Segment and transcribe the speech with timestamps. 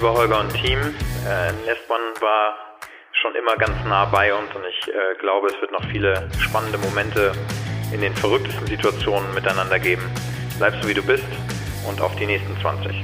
[0.00, 0.78] lieber Holger und Team.
[1.28, 2.56] Äh, Nestmann war
[3.20, 6.78] schon immer ganz nah bei uns und ich äh, glaube, es wird noch viele spannende
[6.78, 7.32] Momente
[7.92, 10.00] in den verrücktesten Situationen miteinander geben.
[10.56, 11.26] Bleib so wie du bist
[11.86, 12.96] und auf die nächsten 20.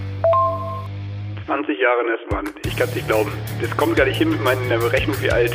[1.45, 3.31] 20 Jahre Nestmann, ich kann es nicht glauben.
[3.61, 5.55] Das kommt gar nicht hin mit meiner Berechnung, wie alt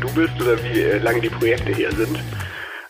[0.00, 2.18] du bist oder wie äh, lange die Projekte hier sind.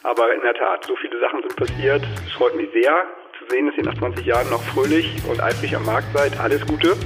[0.04, 2.02] Aber in der Tat, so viele Sachen sind passiert.
[2.26, 2.94] Es freut mich sehr
[3.38, 6.40] zu sehen, dass ihr nach 20 Jahren noch fröhlich und eifrig am Markt seid.
[6.40, 6.96] Alles Gute.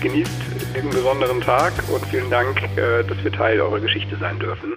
[0.00, 0.30] Genießt
[0.76, 4.74] diesen besonderen Tag und vielen Dank, äh, dass wir Teil eurer Geschichte sein dürfen.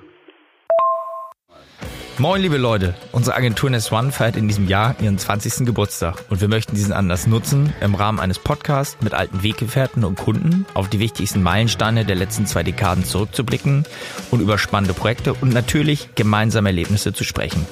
[2.17, 2.93] Moin, liebe Leute.
[3.11, 5.65] Unsere Agentur Nest One feiert in diesem Jahr ihren 20.
[5.65, 10.17] Geburtstag und wir möchten diesen Anlass nutzen, im Rahmen eines Podcasts mit alten Weggefährten und
[10.17, 13.85] Kunden auf die wichtigsten Meilensteine der letzten zwei Dekaden zurückzublicken
[14.29, 17.65] und über spannende Projekte und natürlich gemeinsame Erlebnisse zu sprechen.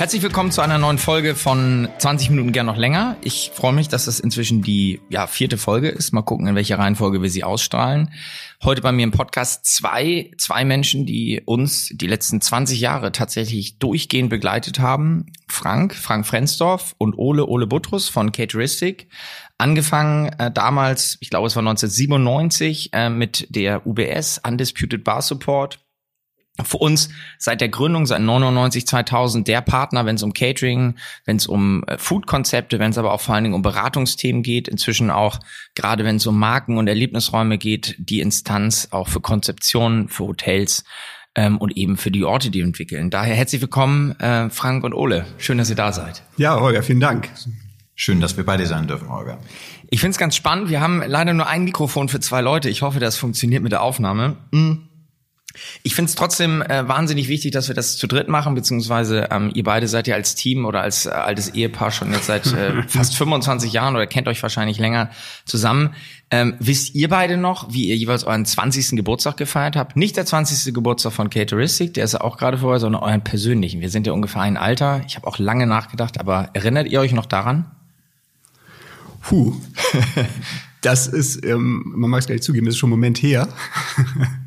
[0.00, 3.18] Herzlich willkommen zu einer neuen Folge von 20 Minuten gern noch länger.
[3.22, 6.12] Ich freue mich, dass das inzwischen die ja, vierte Folge ist.
[6.12, 8.10] Mal gucken, in welcher Reihenfolge wir sie ausstrahlen.
[8.62, 13.78] Heute bei mir im Podcast zwei, zwei Menschen, die uns die letzten 20 Jahre tatsächlich
[13.78, 15.26] durchgehend begleitet haben.
[15.48, 19.06] Frank, Frank Frensdorf und Ole, Ole Butrus von Cateristic.
[19.58, 25.78] Angefangen äh, damals, ich glaube es war 1997, äh, mit der UBS, Undisputed Bar Support
[26.66, 31.36] für uns seit der Gründung, seit 99, 2000 der Partner, wenn es um Catering, wenn
[31.36, 35.10] es um äh, Food-Konzepte, wenn es aber auch vor allen Dingen um Beratungsthemen geht, inzwischen
[35.10, 35.40] auch,
[35.74, 40.84] gerade wenn es um Marken und Erlebnisräume geht, die Instanz auch für Konzeptionen, für Hotels
[41.34, 43.10] ähm, und eben für die Orte, die wir entwickeln.
[43.10, 45.26] Daher herzlich willkommen, äh, Frank und Ole.
[45.38, 46.22] Schön, dass ihr da seid.
[46.36, 47.30] Ja, Holger, vielen Dank.
[47.94, 49.38] Schön, dass wir beide sein dürfen, Holger.
[49.90, 50.70] Ich finde es ganz spannend.
[50.70, 52.70] Wir haben leider nur ein Mikrofon für zwei Leute.
[52.70, 54.36] Ich hoffe, das funktioniert mit der Aufnahme.
[54.52, 54.88] Mhm.
[55.82, 59.50] Ich finde es trotzdem äh, wahnsinnig wichtig, dass wir das zu dritt machen, beziehungsweise ähm,
[59.54, 62.82] ihr beide seid ja als Team oder als äh, altes Ehepaar schon jetzt seit äh,
[62.88, 65.10] fast 25 Jahren oder kennt euch wahrscheinlich länger
[65.44, 65.94] zusammen.
[66.30, 68.90] Ähm, wisst ihr beide noch, wie ihr jeweils euren 20.
[68.90, 69.96] Geburtstag gefeiert habt?
[69.96, 70.72] Nicht der 20.
[70.72, 73.80] Geburtstag von Cateristic, der ist ja auch gerade vorbei, sondern euren persönlichen.
[73.80, 75.02] Wir sind ja ungefähr ein Alter.
[75.08, 77.70] Ich habe auch lange nachgedacht, aber erinnert ihr euch noch daran?
[79.22, 79.54] Puh.
[80.80, 83.48] das ist, ähm, man mag es gleich zugeben, das ist schon ein Moment her.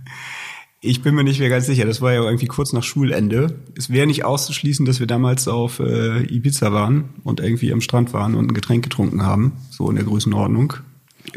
[0.86, 1.86] Ich bin mir nicht mehr ganz sicher.
[1.86, 3.56] Das war ja irgendwie kurz nach Schulende.
[3.78, 8.12] Es wäre nicht auszuschließen, dass wir damals auf äh, Ibiza waren und irgendwie am Strand
[8.12, 9.54] waren und ein Getränk getrunken haben.
[9.70, 10.74] So in der Größenordnung.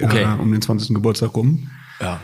[0.02, 0.24] Okay.
[0.24, 0.96] Äh, um den 20.
[0.96, 1.70] Geburtstag rum.
[2.00, 2.18] Ja.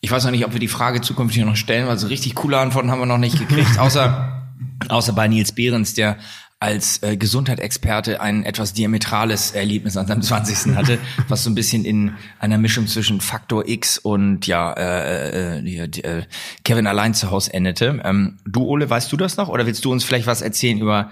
[0.00, 2.58] Ich weiß noch nicht, ob wir die Frage zukünftig noch stellen, weil so richtig coole
[2.58, 3.78] Antworten haben wir noch nicht gekriegt.
[3.78, 4.48] außer,
[4.88, 6.16] außer bei Nils Behrens, der
[6.64, 10.74] als äh, Gesundheitsexperte ein etwas diametrales Erlebnis an seinem 20.
[10.74, 10.98] hatte,
[11.28, 16.22] was so ein bisschen in einer Mischung zwischen Faktor X und ja äh, äh, äh,
[16.64, 18.00] Kevin allein zu Hause endete.
[18.02, 19.50] Ähm, du, Ole, weißt du das noch?
[19.50, 21.10] Oder willst du uns vielleicht was erzählen über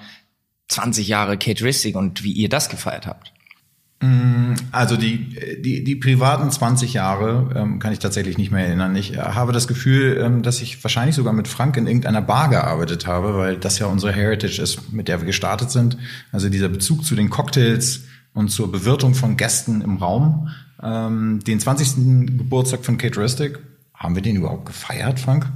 [0.68, 3.31] 20 Jahre Cateristic und wie ihr das gefeiert habt?
[4.02, 8.96] Mm, also die, die, die privaten 20 Jahre ähm, kann ich tatsächlich nicht mehr erinnern.
[8.96, 12.50] Ich äh, habe das Gefühl, ähm, dass ich wahrscheinlich sogar mit Frank in irgendeiner Bar
[12.50, 15.96] gearbeitet habe, weil das ja unsere Heritage ist, mit der wir gestartet sind.
[16.32, 18.02] Also dieser Bezug zu den Cocktails
[18.34, 20.48] und zur Bewirtung von Gästen im Raum.
[20.82, 22.36] Ähm, den 20.
[22.38, 23.60] Geburtstag von Kate Rustic,
[23.94, 25.46] haben wir den überhaupt gefeiert, Frank?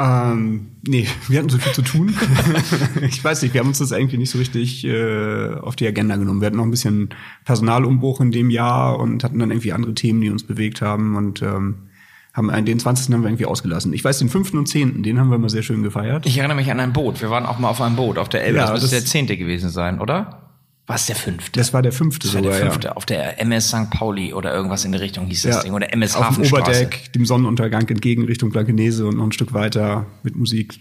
[0.00, 2.14] Ähm, nee, wir hatten so viel zu tun.
[3.02, 6.16] ich weiß nicht, wir haben uns das eigentlich nicht so richtig äh, auf die Agenda
[6.16, 6.40] genommen.
[6.40, 7.10] Wir hatten noch ein bisschen
[7.44, 11.42] Personalumbruch in dem Jahr und hatten dann irgendwie andere Themen, die uns bewegt haben und
[11.42, 11.88] ähm,
[12.32, 13.12] haben einen, den 20.
[13.12, 13.92] haben wir irgendwie ausgelassen.
[13.92, 14.54] Ich weiß, den 5.
[14.54, 16.26] und 10., den haben wir mal sehr schön gefeiert.
[16.26, 17.20] Ich erinnere mich an ein Boot.
[17.20, 18.58] Wir waren auch mal auf einem Boot auf der Elbe.
[18.58, 19.26] Ja, das müsste der 10.
[19.26, 20.47] gewesen sein, oder?
[20.88, 21.60] War es der fünfte?
[21.60, 22.88] Das war der fünfte das war sogar, der fünfte.
[22.88, 22.92] Ja.
[22.94, 23.90] Auf der MS St.
[23.90, 25.74] Pauli oder irgendwas in der Richtung hieß das Ding.
[25.74, 26.64] Oder MS Auf Hafenstraße.
[26.64, 30.80] dem Oberdeck, dem Sonnenuntergang entgegen Richtung Blankenese und noch ein Stück weiter mit Musik.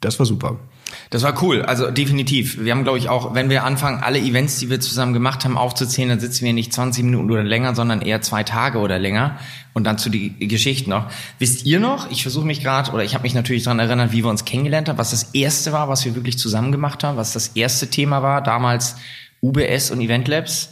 [0.00, 0.58] Das war super.
[1.10, 2.64] Das war cool, also definitiv.
[2.64, 5.56] Wir haben, glaube ich, auch, wenn wir anfangen, alle Events, die wir zusammen gemacht haben,
[5.56, 9.38] aufzuzählen, dann sitzen wir nicht 20 Minuten oder länger, sondern eher zwei Tage oder länger.
[9.74, 11.10] Und dann zu die Geschichte noch.
[11.38, 14.22] Wisst ihr noch, ich versuche mich gerade, oder ich habe mich natürlich daran erinnert, wie
[14.24, 17.32] wir uns kennengelernt haben, was das erste war, was wir wirklich zusammen gemacht haben, was
[17.32, 18.96] das erste Thema war, damals
[19.42, 20.70] UBS und Event Labs?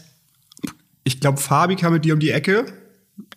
[1.05, 2.67] Ich glaube, Fabi kam mit dir um die Ecke.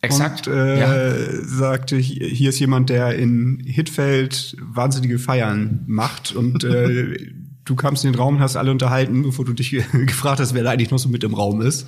[0.02, 0.48] Exakt.
[0.48, 1.46] Und äh, ja.
[1.46, 6.36] sagte, hier ist jemand, der in Hitfeld wahnsinnige Feiern macht.
[6.36, 7.18] Und äh,
[7.66, 10.64] du kamst in den Raum und hast alle unterhalten, bevor du dich gefragt hast, wer
[10.64, 11.88] da eigentlich noch so mit im Raum ist.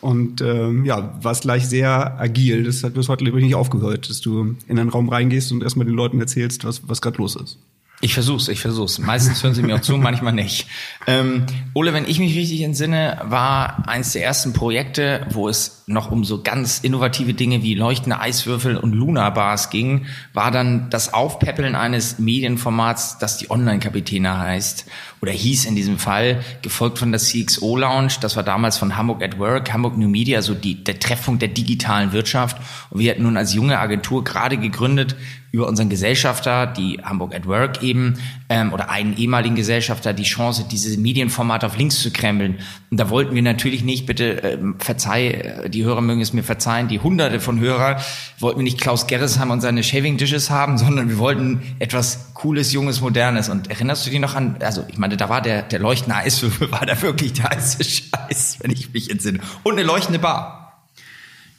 [0.00, 2.64] Und ähm, ja, warst gleich sehr agil.
[2.64, 5.94] Das hat bis heute nicht aufgehört, dass du in einen Raum reingehst und erstmal den
[5.94, 7.58] Leuten erzählst, was, was gerade los ist.
[8.02, 8.98] Ich versuch's, ich versuch's.
[8.98, 10.68] Meistens hören sie mir auch zu, manchmal nicht.
[11.06, 16.10] Ähm, Ole, wenn ich mich richtig entsinne, war eins der ersten Projekte, wo es noch
[16.10, 21.74] um so ganz innovative Dinge wie leuchtende Eiswürfel und Luna-Bars ging, war dann das Aufpäppeln
[21.74, 24.84] eines Medienformats, das die Online-Kapitäne heißt
[25.22, 28.14] oder hieß in diesem Fall, gefolgt von der CXO Lounge.
[28.20, 31.48] Das war damals von Hamburg at Work, Hamburg New Media, so die, der Treffpunkt der
[31.48, 32.58] digitalen Wirtschaft.
[32.90, 35.16] Und wir hatten nun als junge Agentur gerade gegründet,
[35.56, 38.18] über unseren Gesellschafter, die Hamburg at Work eben,
[38.50, 42.58] ähm, oder einen ehemaligen Gesellschafter, die Chance, diese Medienformate auf links zu krempeln.
[42.90, 46.42] Und da wollten wir natürlich nicht, bitte ähm, verzeih, äh, die Hörer mögen es mir
[46.42, 47.98] verzeihen, die hunderte von Hörer,
[48.38, 52.74] wollten wir nicht Klaus Gerresheim und seine Shaving Dishes haben, sondern wir wollten etwas Cooles,
[52.74, 53.48] Junges, Modernes.
[53.48, 56.70] Und erinnerst du dich noch an, also ich meine, da war der, der leuchtende Eiswürfel,
[56.70, 59.40] war da wirklich der heiße Scheiß, wenn ich mich entsinne.
[59.62, 60.65] Und eine leuchtende Bar.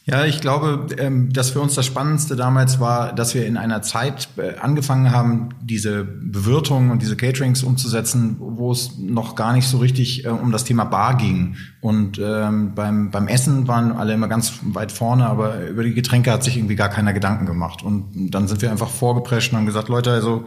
[0.10, 3.82] Ja, ich glaube, ähm, dass für uns das Spannendste damals war, dass wir in einer
[3.82, 9.68] Zeit äh, angefangen haben, diese Bewirtung und diese Caterings umzusetzen, wo es noch gar nicht
[9.68, 11.58] so richtig äh, um das Thema Bar ging.
[11.82, 16.32] Und ähm, beim, beim Essen waren alle immer ganz weit vorne, aber über die Getränke
[16.32, 17.84] hat sich irgendwie gar keiner Gedanken gemacht.
[17.84, 20.46] Und dann sind wir einfach vorgeprescht und haben gesagt, Leute, also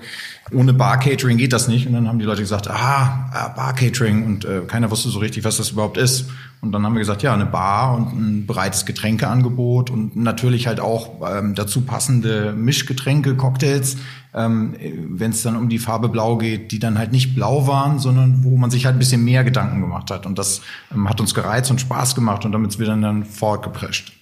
[0.53, 1.87] ohne Bar-Catering geht das nicht.
[1.87, 4.25] Und dann haben die Leute gesagt, ah, ah Bar-Catering.
[4.25, 6.31] Und äh, keiner wusste so richtig, was das überhaupt ist.
[6.63, 10.79] Und dann haben wir gesagt, ja, eine Bar und ein breites Getränkeangebot und natürlich halt
[10.79, 13.97] auch ähm, dazu passende Mischgetränke, Cocktails,
[14.35, 14.77] ähm,
[15.09, 18.45] wenn es dann um die Farbe Blau geht, die dann halt nicht blau waren, sondern
[18.45, 20.27] wo man sich halt ein bisschen mehr Gedanken gemacht hat.
[20.27, 20.61] Und das
[20.93, 24.13] ähm, hat uns gereizt und Spaß gemacht und damit sind wir dann, dann fortgeprescht.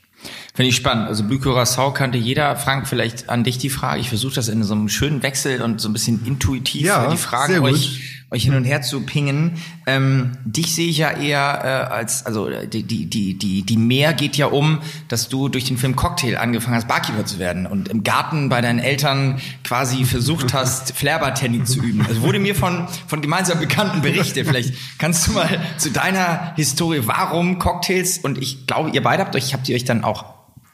[0.55, 1.09] Finde ich spannend.
[1.09, 2.57] Also Blue Curacao kannte jeder.
[2.57, 4.01] Frank, vielleicht an dich die Frage.
[4.01, 7.17] Ich versuche das in so einem schönen Wechsel und so ein bisschen intuitiv ja, die
[7.17, 9.55] Fragen euch euch hin und her zu pingen.
[9.87, 14.13] Ähm, dich sehe ich ja eher äh, als, also die, die, die, die, die Mehr
[14.13, 17.89] geht ja um, dass du durch den Film Cocktail angefangen hast, Barkeeper zu werden und
[17.89, 22.05] im Garten bei deinen Eltern quasi versucht hast, Flairbartending zu üben.
[22.07, 24.47] Also wurde mir von, von gemeinsam Bekannten berichtet.
[24.47, 25.49] Vielleicht kannst du mal
[25.79, 28.19] zu deiner Historie, warum Cocktails?
[28.19, 30.27] Und ich glaube, ihr beide habt euch, habt ihr euch dann auch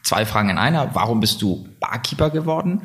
[0.02, 0.94] zwei Fragen in einer.
[0.94, 2.82] Warum bist du Barkeeper geworden?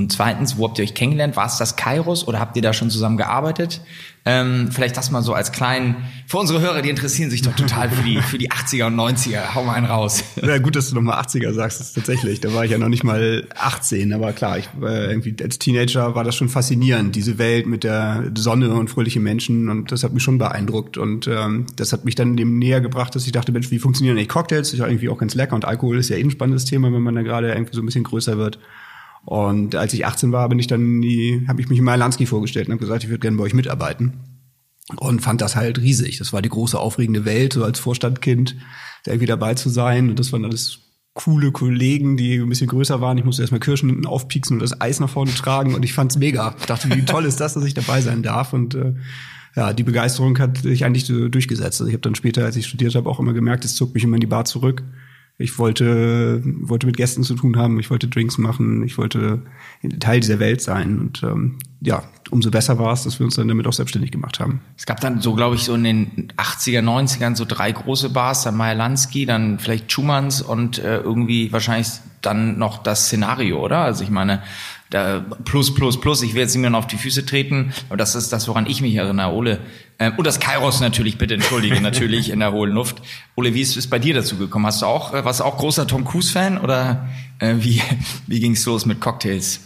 [0.00, 1.36] Und zweitens, wo habt ihr euch kennengelernt?
[1.36, 3.82] War es das Kairos oder habt ihr da schon zusammen gearbeitet?
[4.24, 7.90] Ähm, vielleicht das mal so als kleinen, für unsere Hörer, die interessieren sich doch total
[7.90, 9.54] für die, für die 80er und 90er.
[9.54, 10.24] Hau mal einen raus.
[10.40, 12.40] Ja, gut, dass du nochmal 80er sagst, das ist tatsächlich.
[12.40, 16.14] Da war ich ja noch nicht mal 18, aber klar, ich, äh, irgendwie als Teenager
[16.14, 20.14] war das schon faszinierend, diese Welt mit der Sonne und fröhlichen Menschen und das hat
[20.14, 23.52] mich schon beeindruckt und ähm, das hat mich dann dem näher gebracht, dass ich dachte,
[23.52, 24.72] Mensch, wie funktionieren eigentlich Cocktails?
[24.72, 27.02] Ist ja irgendwie auch ganz lecker und Alkohol ist ja eh ein spannendes Thema, wenn
[27.02, 28.58] man da gerade irgendwie so ein bisschen größer wird.
[29.24, 32.68] Und als ich 18 war, bin ich dann die, habe ich mich in Malanski vorgestellt
[32.68, 34.14] und habe gesagt, ich würde gerne bei euch mitarbeiten.
[34.96, 36.18] Und fand das halt riesig.
[36.18, 38.56] Das war die große aufregende Welt, so als Vorstandkind,
[39.04, 40.10] da irgendwie dabei zu sein.
[40.10, 40.80] Und das waren alles
[41.14, 43.18] coole Kollegen, die ein bisschen größer waren.
[43.18, 45.74] Ich musste erstmal Kirschen aufpieksen und das Eis nach vorne tragen.
[45.74, 46.56] Und ich fand's mega.
[46.58, 48.52] Ich dachte, wie toll ist das, dass ich dabei sein darf.
[48.52, 48.94] Und äh,
[49.54, 51.80] ja, die Begeisterung hat sich eigentlich durchgesetzt.
[51.80, 54.04] Also ich habe dann später, als ich studiert habe, auch immer gemerkt, es zog mich
[54.04, 54.82] immer in die Bar zurück.
[55.40, 59.42] Ich wollte, wollte mit Gästen zu tun haben, ich wollte Drinks machen, ich wollte
[59.98, 60.98] Teil dieser Welt sein.
[60.98, 64.38] Und ähm, ja, umso besser war es, dass wir uns dann damit auch selbstständig gemacht
[64.38, 64.60] haben.
[64.76, 68.42] Es gab dann so, glaube ich, so in den 80er, 90ern so drei große Bars,
[68.42, 71.88] dann Meyer Lansky, dann vielleicht Schumanns und äh, irgendwie wahrscheinlich
[72.20, 73.78] dann noch das Szenario, oder?
[73.78, 74.42] Also ich meine,
[74.90, 78.32] da plus, plus, plus, ich will jetzt mehr auf die Füße treten, aber das ist
[78.32, 79.60] das, woran ich mich erinnere, Ole.
[80.00, 83.00] Ähm, und das Kairos natürlich, bitte entschuldige, natürlich in der hohlen Luft.
[83.36, 84.66] Ole, wie ist es bei dir dazu gekommen?
[84.66, 87.08] Hast du auch, äh, warst du auch großer Tom Cruise-Fan oder
[87.38, 87.80] äh, wie,
[88.26, 89.60] wie ging's los mit Cocktails?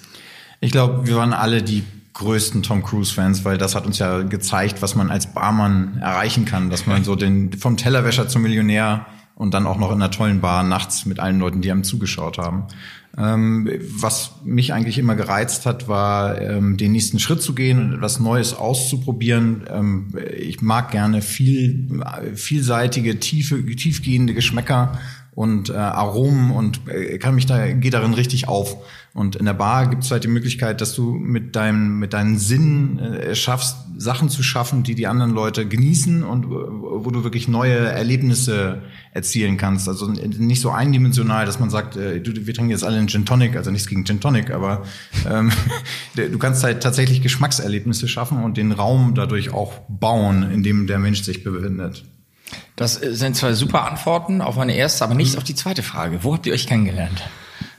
[0.61, 4.83] Ich glaube, wir waren alle die größten Tom Cruise-Fans, weil das hat uns ja gezeigt,
[4.83, 9.55] was man als Barmann erreichen kann, dass man so den vom Tellerwäscher zum Millionär und
[9.55, 12.67] dann auch noch in einer tollen Bar nachts mit allen Leuten, die einem zugeschaut haben.
[13.17, 13.69] Ähm,
[14.01, 18.19] was mich eigentlich immer gereizt hat, war, ähm, den nächsten Schritt zu gehen und etwas
[18.19, 19.65] Neues auszuprobieren.
[19.71, 22.03] Ähm, ich mag gerne viel,
[22.35, 24.99] vielseitige, tiefe, tiefgehende Geschmäcker
[25.35, 28.77] und äh, Aromen und äh, kann mich da gehe darin richtig auf.
[29.15, 32.37] Und in der Bar gibt es halt die Möglichkeit, dass du mit deinem mit deinen
[32.37, 37.49] Sinnen äh, schaffst, Sachen zu schaffen, die die anderen Leute genießen und wo du wirklich
[37.49, 39.89] neue Erlebnisse erzielen kannst.
[39.89, 43.25] Also nicht so eindimensional, dass man sagt, äh, du, wir trinken jetzt alle einen Gin
[43.25, 44.83] Tonic, also nichts gegen Gin Tonic, aber
[45.31, 45.51] ähm,
[46.17, 50.99] du kannst halt tatsächlich Geschmackserlebnisse schaffen und den Raum dadurch auch bauen, in dem der
[50.99, 52.05] Mensch sich befindet.
[52.77, 55.39] Das sind zwei super Antworten auf meine erste, aber nicht mhm.
[55.39, 56.25] auf die zweite Frage.
[56.25, 57.23] Wo habt ihr euch kennengelernt?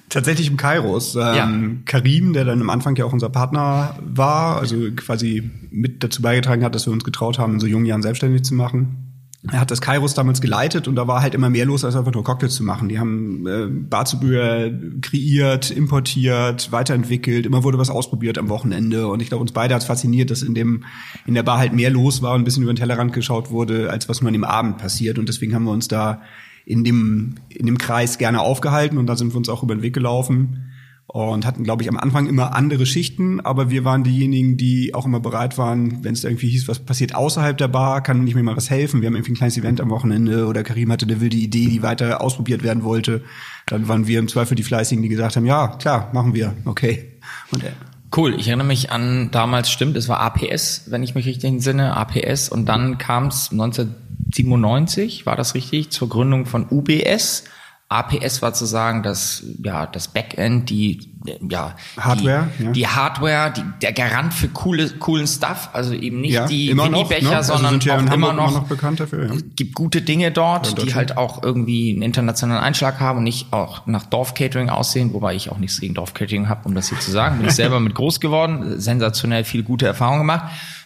[0.07, 1.15] Tatsächlich im Kairos.
[1.15, 1.49] Ähm, ja.
[1.85, 6.63] Karim, der dann am Anfang ja auch unser Partner war, also quasi mit dazu beigetragen
[6.63, 9.04] hat, dass wir uns getraut haben, in so jungen Jahren selbstständig zu machen.
[9.51, 12.13] Er hat das Kairos damals geleitet und da war halt immer mehr los, als einfach
[12.13, 12.89] nur Cocktails zu machen.
[12.89, 14.71] Die haben äh, Barzubehör
[15.01, 19.07] kreiert, importiert, weiterentwickelt, immer wurde was ausprobiert am Wochenende.
[19.07, 20.83] Und ich glaube, uns beide hat es fasziniert, dass in dem
[21.25, 23.89] in der Bar halt mehr los war und ein bisschen über den Tellerrand geschaut wurde,
[23.89, 25.19] als was nur an dem Abend passiert.
[25.19, 26.21] Und deswegen haben wir uns da
[26.65, 29.83] in dem in dem Kreis gerne aufgehalten und da sind wir uns auch über den
[29.83, 30.71] Weg gelaufen
[31.07, 35.05] und hatten, glaube ich, am Anfang immer andere Schichten, aber wir waren diejenigen, die auch
[35.05, 38.43] immer bereit waren, wenn es irgendwie hieß, was passiert außerhalb der Bar, kann nicht mehr
[38.43, 39.01] mal was helfen.
[39.01, 41.83] Wir haben irgendwie ein kleines Event am Wochenende oder Karim hatte eine wilde Idee, die
[41.83, 43.23] weiter ausprobiert werden wollte.
[43.67, 47.11] Dann waren wir im Zweifel die Fleißigen, die gesagt haben, ja, klar, machen wir, okay.
[47.51, 47.71] Und, äh,
[48.15, 51.97] Cool, ich erinnere mich an damals, stimmt, es war APS, wenn ich mich richtig entsinne,
[51.97, 57.43] APS und dann kam es 1997, war das richtig, zur Gründung von UBS
[57.87, 61.07] APS war zu sagen, dass ja das Backend, die
[61.47, 62.71] ja Hardware, die, ja.
[62.71, 67.29] die Hardware, die, der Garant für coole coolen Stuff, also eben nicht ja, die Winnie-Becher,
[67.29, 67.35] ne?
[67.35, 69.27] also sondern auch immer noch, noch bekannt dafür.
[69.27, 69.33] Ja.
[69.55, 73.85] gibt gute Dinge dort, die halt auch irgendwie einen internationalen Einschlag haben und nicht auch
[73.85, 77.37] nach Dorf-Catering aussehen, wobei ich auch nichts gegen Dorf-Catering habe, um das hier zu sagen.
[77.37, 80.45] Bin ich selber mit groß geworden, sensationell viel gute Erfahrungen gemacht.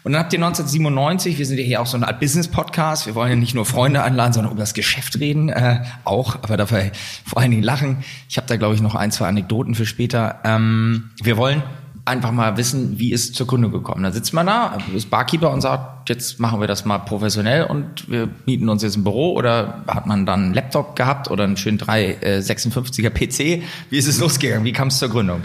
[0.10, 3.14] Und dann habt ihr 1997, wir sind ja hier auch so eine Art Business-Podcast, wir
[3.14, 6.90] wollen ja nicht nur Freunde einladen, sondern über das Geschäft reden, äh, auch, aber dafür
[7.28, 7.98] vor allen Dingen lachen.
[8.28, 10.40] Ich habe da, glaube ich, noch ein, zwei Anekdoten für später.
[10.44, 11.62] Ähm, wir wollen
[12.06, 14.02] einfach mal wissen, wie ist zur Gründung gekommen.
[14.02, 18.10] Da sitzt man da, ist Barkeeper und sagt, jetzt machen wir das mal professionell und
[18.10, 21.56] wir mieten uns jetzt ein Büro oder hat man dann einen Laptop gehabt oder einen
[21.56, 23.62] schönen 356er PC?
[23.92, 24.66] Wie ist es losgegangen?
[24.66, 25.44] Wie kam es zur Gründung?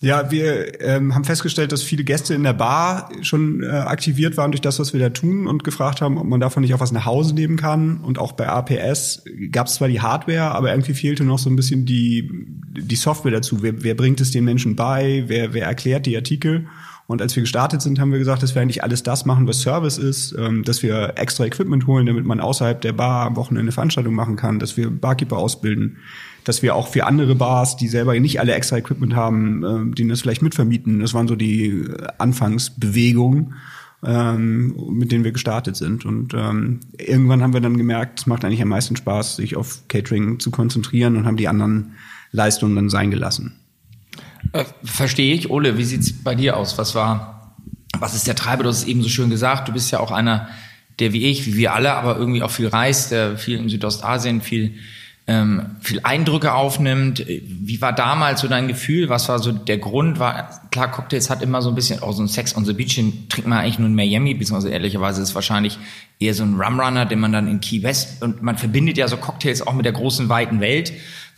[0.00, 4.52] Ja, wir ähm, haben festgestellt, dass viele Gäste in der Bar schon äh, aktiviert waren
[4.52, 6.92] durch das, was wir da tun und gefragt haben, ob man davon nicht auch was
[6.92, 7.98] nach Hause nehmen kann.
[7.98, 11.56] Und auch bei APS gab es zwar die Hardware, aber irgendwie fehlte noch so ein
[11.56, 12.30] bisschen die,
[12.78, 13.60] die Software dazu.
[13.60, 15.24] Wer, wer bringt es den Menschen bei?
[15.26, 16.68] Wer, wer erklärt die Artikel?
[17.08, 19.62] Und als wir gestartet sind, haben wir gesagt, dass wir eigentlich alles das machen, was
[19.62, 23.72] Service ist, ähm, dass wir extra Equipment holen, damit man außerhalb der Bar am Wochenende
[23.72, 25.96] Veranstaltungen machen kann, dass wir Barkeeper ausbilden,
[26.48, 30.08] dass wir auch für andere Bars, die selber nicht alle extra Equipment haben, äh, denen
[30.08, 31.00] das vielleicht mitvermieten.
[31.00, 31.84] Das waren so die
[32.16, 33.54] Anfangsbewegungen,
[34.02, 36.06] ähm, mit denen wir gestartet sind.
[36.06, 39.86] Und ähm, irgendwann haben wir dann gemerkt, es macht eigentlich am meisten Spaß, sich auf
[39.88, 41.92] Catering zu konzentrieren und haben die anderen
[42.32, 43.60] Leistungen dann sein gelassen.
[44.52, 45.50] Äh, verstehe ich.
[45.50, 46.78] Ole, wie sieht's bei dir aus?
[46.78, 47.56] Was war,
[47.98, 48.62] was ist der Treiber?
[48.62, 49.68] Du hast es eben so schön gesagt.
[49.68, 50.48] Du bist ja auch einer,
[50.98, 54.40] der wie ich, wie wir alle, aber irgendwie auch viel reist, der viel in Südostasien,
[54.40, 54.74] viel
[55.28, 57.22] ähm, viel Eindrücke aufnimmt.
[57.28, 59.10] Wie war damals so dein Gefühl?
[59.10, 60.18] Was war so der Grund?
[60.18, 62.94] War klar, Cocktails hat immer so ein bisschen auch so ein Sex on the Beach,
[62.94, 65.78] den trinkt man eigentlich nur in Miami, beziehungsweise ehrlicherweise ist es wahrscheinlich
[66.18, 69.18] eher so ein Rumrunner, den man dann in Key West und man verbindet ja so
[69.18, 70.94] Cocktails auch mit der großen weiten Welt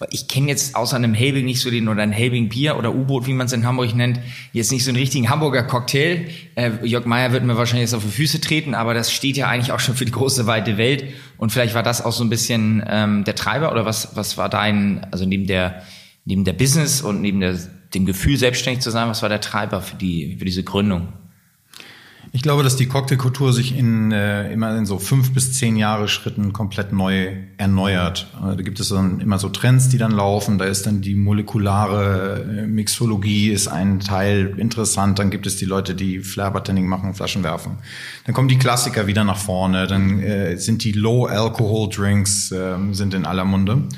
[0.09, 3.26] ich kenne jetzt außer einem Helbing nicht so den oder ein Helbing Bier oder U-Boot,
[3.26, 4.19] wie man es in Hamburg nennt,
[4.52, 6.28] jetzt nicht so einen richtigen Hamburger Cocktail.
[6.54, 9.49] Äh, Jörg Meyer wird mir wahrscheinlich jetzt auf die Füße treten, aber das steht ja
[9.49, 11.04] eigentlich auch schon für die große weite Welt.
[11.37, 14.49] Und vielleicht war das auch so ein bisschen ähm, der Treiber oder was was war
[14.49, 15.83] dein also neben der
[16.25, 17.59] neben der Business und neben der,
[17.92, 21.12] dem Gefühl selbstständig zu sein, was war der Treiber für die für diese Gründung?
[22.33, 26.07] Ich glaube, dass die Cocktailkultur sich in äh, immer in so fünf bis zehn Jahre
[26.07, 28.29] Schritten komplett neu erneuert.
[28.39, 30.57] Äh, da gibt es dann immer so Trends, die dann laufen.
[30.57, 35.19] Da ist dann die molekulare äh, Mixologie ist ein Teil interessant.
[35.19, 37.79] Dann gibt es die Leute, die Flair-Bartending machen, Flaschen werfen.
[38.27, 39.89] Dann kommen die Klassiker wieder nach vorne.
[39.89, 43.89] Dann äh, sind die Low-Alcohol-Drinks äh, sind in aller Munde.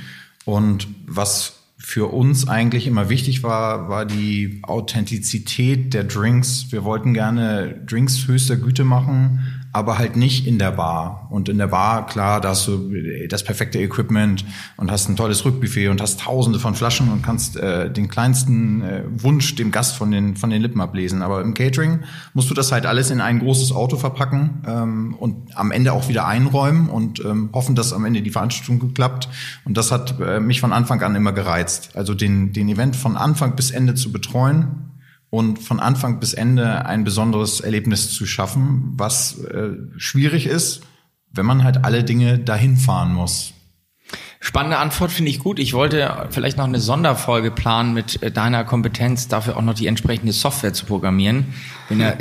[0.47, 6.67] Und was für uns eigentlich immer wichtig war, war die Authentizität der Drinks.
[6.71, 11.29] Wir wollten gerne Drinks höchster Güte machen, aber halt nicht in der Bar.
[11.31, 12.91] Und in der Bar, klar, da hast du
[13.29, 14.45] das perfekte Equipment
[14.77, 18.83] und hast ein tolles Rückbuffet und hast tausende von Flaschen und kannst äh, den kleinsten
[18.83, 21.23] äh, Wunsch dem Gast von den, von den Lippen ablesen.
[21.23, 22.01] Aber im Catering
[22.35, 26.07] musst du das halt alles in ein großes Auto verpacken ähm, und am Ende auch
[26.09, 29.31] wieder einräumen und ähm, hoffen, dass am Ende die Veranstaltung klappt.
[29.65, 31.93] Und das hat äh, mich von Anfang an immer gereizt.
[31.95, 34.92] Also den, den Event von Anfang bis Ende zu betreuen
[35.33, 40.83] und von Anfang bis Ende ein besonderes Erlebnis zu schaffen, was äh, schwierig ist,
[41.31, 43.55] wenn man halt alle Dinge dahin fahren muss.
[44.45, 45.61] Spannende Antwort finde ich gut.
[45.61, 49.87] Ich wollte vielleicht noch eine Sonderfolge planen mit äh, deiner Kompetenz, dafür auch noch die
[49.87, 51.55] entsprechende Software zu programmieren.
[51.89, 52.15] Bin ja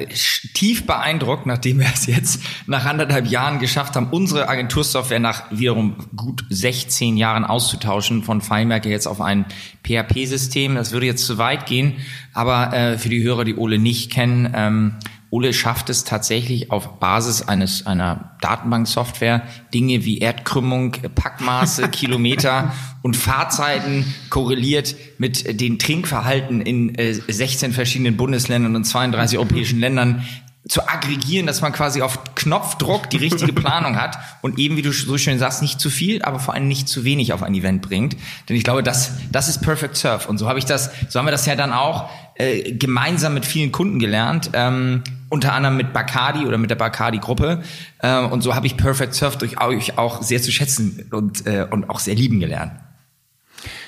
[0.53, 5.95] tief beeindruckt, nachdem wir es jetzt nach anderthalb Jahren geschafft haben, unsere Agentursoftware nach wiederum
[6.15, 9.45] gut 16 Jahren auszutauschen von FileMaker jetzt auf ein
[9.83, 10.75] PHP-System.
[10.75, 11.95] Das würde jetzt zu weit gehen,
[12.33, 14.95] aber äh, für die Hörer, die Ole nicht kennen, ähm,
[15.31, 23.15] Ole schafft es tatsächlich auf Basis eines einer Datenbanksoftware Dinge wie Erdkrümmung, Packmaße, Kilometer und
[23.15, 30.25] Fahrzeiten korreliert mit den Trinkverhalten in äh, 16 verschiedenen Bundesländern und 32 europäischen Ländern
[30.67, 34.91] zu aggregieren, dass man quasi auf Knopfdruck die richtige Planung hat und eben, wie du
[34.91, 37.81] so schön sagst, nicht zu viel, aber vor allem nicht zu wenig auf ein Event
[37.81, 38.15] bringt.
[38.47, 40.27] Denn ich glaube, das, das ist Perfect Surf.
[40.29, 43.45] Und so habe ich das, so haben wir das ja dann auch äh, gemeinsam mit
[43.45, 47.63] vielen Kunden gelernt, ähm, unter anderem mit Bacardi oder mit der Bacardi-Gruppe.
[47.99, 51.65] Äh, und so habe ich Perfect Surf durch euch auch sehr zu schätzen und, äh,
[51.69, 52.73] und auch sehr lieben gelernt.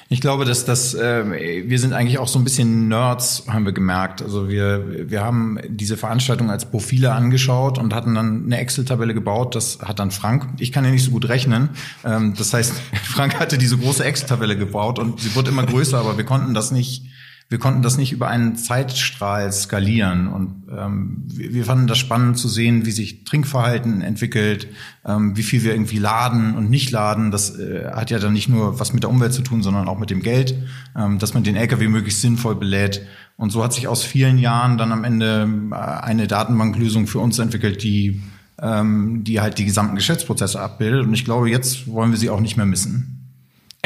[0.09, 3.71] Ich glaube, dass das äh, wir sind eigentlich auch so ein bisschen Nerds, haben wir
[3.71, 4.21] gemerkt.
[4.21, 9.55] Also wir wir haben diese Veranstaltung als Profile angeschaut und hatten dann eine Excel-Tabelle gebaut.
[9.55, 10.47] Das hat dann Frank.
[10.59, 11.69] Ich kann ja nicht so gut rechnen.
[12.05, 12.73] Ähm, das heißt,
[13.03, 16.71] Frank hatte diese große Excel-Tabelle gebaut und sie wird immer größer, aber wir konnten das
[16.71, 17.05] nicht
[17.49, 20.27] wir konnten das nicht über einen Zeitstrahl skalieren.
[20.27, 24.67] Und ähm, wir, wir, fanden das spannend zu sehen, wie sich Trinkverhalten entwickelt,
[25.05, 27.31] ähm, wie viel wir irgendwie laden und nicht laden.
[27.31, 29.99] Das äh, hat ja dann nicht nur was mit der Umwelt zu tun, sondern auch
[29.99, 30.55] mit dem Geld,
[30.97, 33.05] ähm, dass man den LKW möglichst sinnvoll belädt.
[33.37, 37.39] Und so hat sich aus vielen Jahren dann am Ende äh, eine Datenbanklösung für uns
[37.39, 38.21] entwickelt, die,
[38.59, 41.05] ähm, die halt die gesamten Geschäftsprozesse abbildet.
[41.05, 43.22] Und ich glaube, jetzt wollen wir sie auch nicht mehr missen.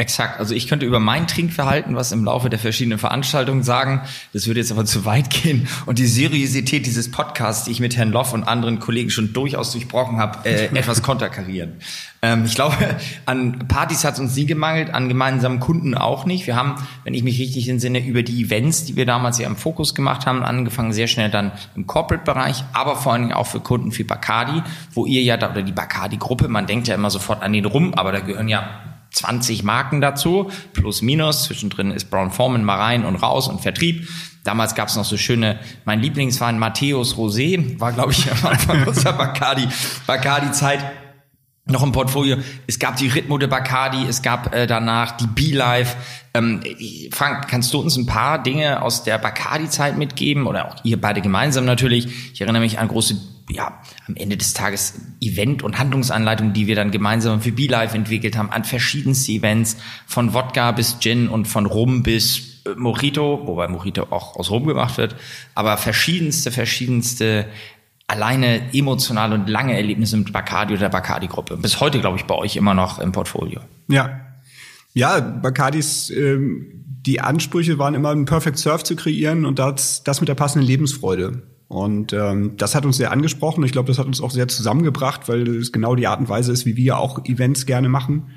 [0.00, 0.38] Exakt.
[0.38, 4.02] Also ich könnte über mein Trinkverhalten was im Laufe der verschiedenen Veranstaltungen sagen.
[4.32, 5.66] Das würde jetzt aber zu weit gehen.
[5.86, 9.72] Und die Seriosität dieses Podcasts, die ich mit Herrn Loff und anderen Kollegen schon durchaus
[9.72, 11.80] durchbrochen habe, äh, etwas konterkarieren.
[12.22, 12.76] Ähm, ich glaube,
[13.26, 16.46] an Partys hat es uns nie gemangelt, an gemeinsamen Kunden auch nicht.
[16.46, 19.56] Wir haben, wenn ich mich richtig entsinne, über die Events, die wir damals ja im
[19.56, 23.58] Fokus gemacht haben, angefangen sehr schnell dann im Corporate-Bereich, aber vor allen Dingen auch für
[23.58, 24.62] Kunden wie Bacardi,
[24.92, 27.94] wo ihr ja da, oder die Bacardi-Gruppe, man denkt ja immer sofort an den rum,
[27.94, 31.44] aber da gehören ja 20 Marken dazu, plus minus.
[31.44, 34.08] Zwischendrin ist Brown Forman mal rein und raus und Vertrieb.
[34.44, 38.86] Damals gab es noch so schöne, mein Lieblingswein Matthäus Rosé, war glaube ich am Anfang
[38.86, 39.68] unserer Bacardi,
[40.06, 40.84] Bacardi-Zeit
[41.70, 42.38] noch im Portfolio.
[42.66, 45.96] Es gab die Ritmo de Bacardi, es gab äh, danach die Be-Life.
[46.32, 46.62] Ähm,
[47.12, 51.20] Frank, kannst du uns ein paar Dinge aus der Bacardi-Zeit mitgeben oder auch ihr beide
[51.20, 52.32] gemeinsam natürlich?
[52.32, 53.16] Ich erinnere mich an große
[53.48, 58.36] ja, am Ende des Tages Event- und Handlungsanleitungen, die wir dann gemeinsam für BeLife entwickelt
[58.36, 59.76] haben, an verschiedensten Events,
[60.06, 64.66] von Wodka bis Gin und von Rum bis äh, Mojito, wobei Mojito auch aus Rum
[64.66, 65.16] gemacht wird,
[65.54, 67.46] aber verschiedenste, verschiedenste
[68.06, 71.58] alleine emotionale und lange Erlebnisse mit Bacardi oder der Bacardi-Gruppe.
[71.58, 73.60] Bis heute, glaube ich, bei euch immer noch im Portfolio.
[73.88, 74.20] Ja.
[74.94, 80.20] Ja, Bacardis, ähm, die Ansprüche waren immer, einen Perfect Surf zu kreieren und das, das
[80.20, 81.42] mit der passenden Lebensfreude.
[81.68, 83.62] Und ähm, das hat uns sehr angesprochen.
[83.64, 86.50] Ich glaube, das hat uns auch sehr zusammengebracht, weil es genau die Art und Weise
[86.50, 88.32] ist, wie wir auch Events gerne machen.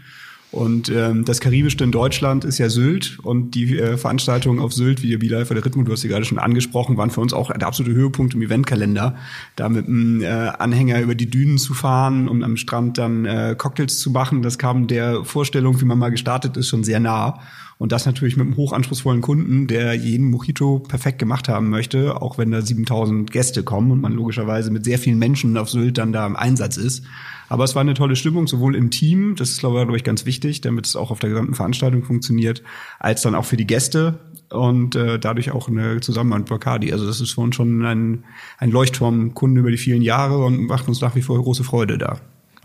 [0.51, 5.01] Und ähm, das Karibischste in Deutschland ist ja Sylt und die äh, Veranstaltungen auf Sylt,
[5.01, 7.53] wie der Bielife der Rhythmus, du hast sie gerade schon angesprochen, waren für uns auch
[7.53, 9.15] der absolute Höhepunkt im Eventkalender.
[9.55, 13.55] Da mit einem äh, Anhänger über die Dünen zu fahren und am Strand dann äh,
[13.57, 17.39] Cocktails zu machen, das kam der Vorstellung, wie man mal gestartet ist, schon sehr nah.
[17.81, 22.37] Und das natürlich mit einem hochanspruchsvollen Kunden, der jeden Mojito perfekt gemacht haben möchte, auch
[22.37, 26.13] wenn da 7000 Gäste kommen und man logischerweise mit sehr vielen Menschen auf Sylt dann
[26.13, 27.03] da im Einsatz ist.
[27.49, 30.61] Aber es war eine tolle Stimmung, sowohl im Team, das ist glaube ich ganz wichtig,
[30.61, 32.61] damit es auch auf der gesamten Veranstaltung funktioniert,
[32.99, 34.19] als dann auch für die Gäste
[34.51, 36.93] und äh, dadurch auch eine Zusammenarbeit mit Bacardi.
[36.93, 38.25] Also das ist für uns schon ein,
[38.59, 42.21] ein Leuchtturm-Kunde über die vielen Jahre und macht uns nach wie vor große Freude da.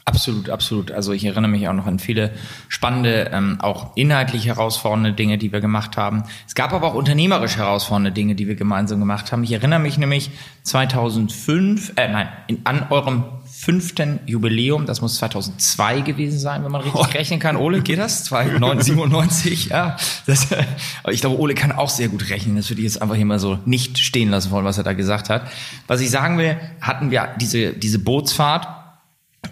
[0.09, 0.93] Absolut, absolut.
[0.93, 2.31] Also ich erinnere mich auch noch an viele
[2.69, 6.23] spannende, ähm, auch inhaltlich herausfordernde Dinge, die wir gemacht haben.
[6.47, 9.43] Es gab aber auch unternehmerisch herausfordernde Dinge, die wir gemeinsam gemacht haben.
[9.43, 10.31] Ich erinnere mich nämlich
[10.63, 16.83] 2005, äh, nein, in, an eurem fünften Jubiläum, das muss 2002 gewesen sein, wenn man
[16.83, 17.05] richtig oh.
[17.05, 17.57] rechnen kann.
[17.57, 18.33] Ole, geht das?
[18.33, 19.97] 1997, ja.
[20.27, 20.47] Das,
[21.11, 22.55] ich glaube, Ole kann auch sehr gut rechnen.
[22.55, 24.93] Das würde ich jetzt einfach hier mal so nicht stehen lassen wollen, was er da
[24.93, 25.51] gesagt hat.
[25.89, 28.76] Was ich sagen will, hatten wir diese, diese Bootsfahrt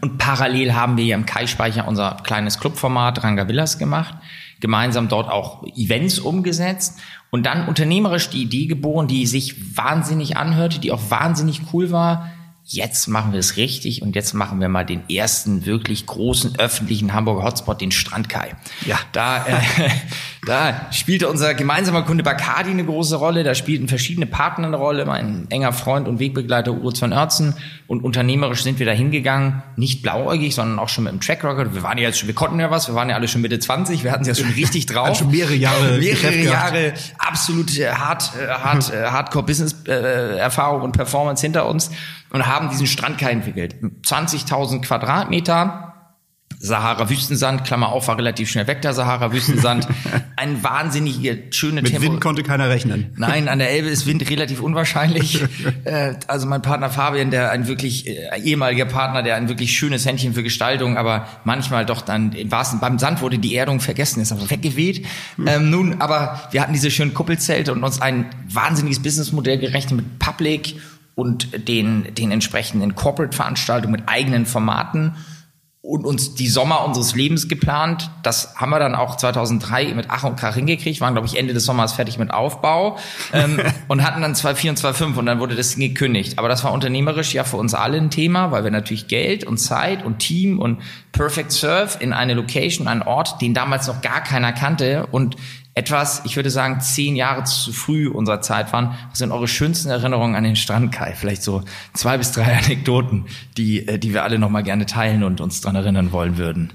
[0.01, 4.15] und parallel haben wir hier im Kai-Speicher unser kleines Clubformat Ranga Villas gemacht,
[4.61, 10.79] gemeinsam dort auch Events umgesetzt und dann unternehmerisch die Idee geboren, die sich wahnsinnig anhörte,
[10.79, 12.31] die auch wahnsinnig cool war,
[12.67, 17.13] jetzt machen wir es richtig und jetzt machen wir mal den ersten wirklich großen öffentlichen
[17.13, 18.55] Hamburger Hotspot, den Strandkai.
[18.87, 18.99] Ja.
[19.13, 19.61] Da, äh,
[20.47, 25.05] da spielte unser gemeinsamer Kunde Bacardi eine große Rolle, da spielten verschiedene Partner eine Rolle,
[25.05, 27.55] mein enger Freund und Wegbegleiter Urs von Oertzen
[27.87, 31.75] und unternehmerisch sind wir da hingegangen, nicht blauäugig, sondern auch schon mit dem Track Record.
[31.75, 33.59] Wir waren ja jetzt schon, wir konnten ja was, wir waren ja alle schon Mitte
[33.59, 35.19] 20, wir hatten es ja schon richtig drauf.
[35.19, 35.99] schon mehrere Jahre.
[35.99, 41.67] mehrere Jahre absolut äh, hart, äh, hart, äh, Hardcore Business äh, Erfahrung und Performance hinter
[41.67, 41.91] uns
[42.35, 43.77] und haben diesen Strandkai entwickelt.
[44.03, 45.95] 20.000 Quadratmeter,
[46.59, 49.87] Sahara-Wüstensand, Klammer auf, war relativ schnell weg, der Sahara-Wüstensand.
[50.37, 52.09] Ein wahnsinnige, schöne Mit Tempo.
[52.09, 53.13] Wind konnte keiner rechnen.
[53.17, 55.45] Nein, an der Elbe ist Wind relativ unwahrscheinlich.
[55.85, 60.05] äh, also mein Partner Fabian, der ein wirklich äh, ehemaliger Partner, der ein wirklich schönes
[60.05, 64.21] Händchen für Gestaltung, aber manchmal doch dann im wahrsten, beim Sand wurde die Erdung vergessen,
[64.21, 65.07] ist aber weggeweht.
[65.47, 70.19] Ähm, nun, aber wir hatten diese schönen Kuppelzelte und uns ein wahnsinniges Businessmodell gerechnet mit
[70.19, 70.75] Public
[71.15, 75.15] und den, den entsprechenden Corporate-Veranstaltungen mit eigenen Formaten
[75.85, 78.11] und uns die Sommer unseres Lebens geplant.
[78.23, 81.53] Das haben wir dann auch 2003 mit Ach und Krach hingekriegt, waren glaube ich Ende
[81.53, 82.97] des Sommers fertig mit Aufbau
[83.35, 86.39] ähm, und hatten dann 2004 und 2005 und dann wurde das gekündigt.
[86.39, 89.59] Aber das war unternehmerisch ja für uns alle ein Thema, weil wir natürlich Geld und
[89.59, 90.81] Zeit und Team und
[91.13, 95.37] Perfect Surf in eine Location, einen Ort, den damals noch gar keiner kannte und
[95.75, 98.95] etwas, ich würde sagen, zehn Jahre zu früh unserer Zeit waren.
[99.11, 101.15] Was sind eure schönsten Erinnerungen an den Strand, Kai?
[101.15, 101.63] Vielleicht so
[101.95, 105.61] zwei bis drei Anekdoten, die, äh, die wir alle noch mal gerne teilen und uns
[105.61, 106.73] dran erinnern wollen würden.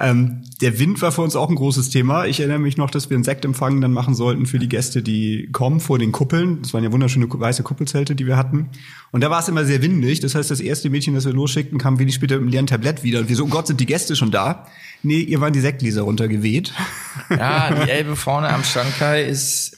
[0.00, 2.24] Ähm, der Wind war für uns auch ein großes Thema.
[2.24, 5.50] Ich erinnere mich noch, dass wir einen Sektempfang dann machen sollten für die Gäste, die
[5.52, 6.62] kommen vor den Kuppeln.
[6.62, 8.70] Das waren ja wunderschöne weiße Kuppelzelte, die wir hatten.
[9.10, 10.20] Und da war es immer sehr windig.
[10.20, 13.02] Das heißt, das erste Mädchen, das wir losschickten, kam wenig später mit einem leeren Tablett
[13.02, 13.20] wieder.
[13.20, 14.66] Und wir so, oh Gott, sind die Gäste schon da?
[15.02, 16.72] Nee, ihr waren die Sektgläser runtergeweht.
[17.28, 19.76] Ja, die Elbe vorne am Standkai ist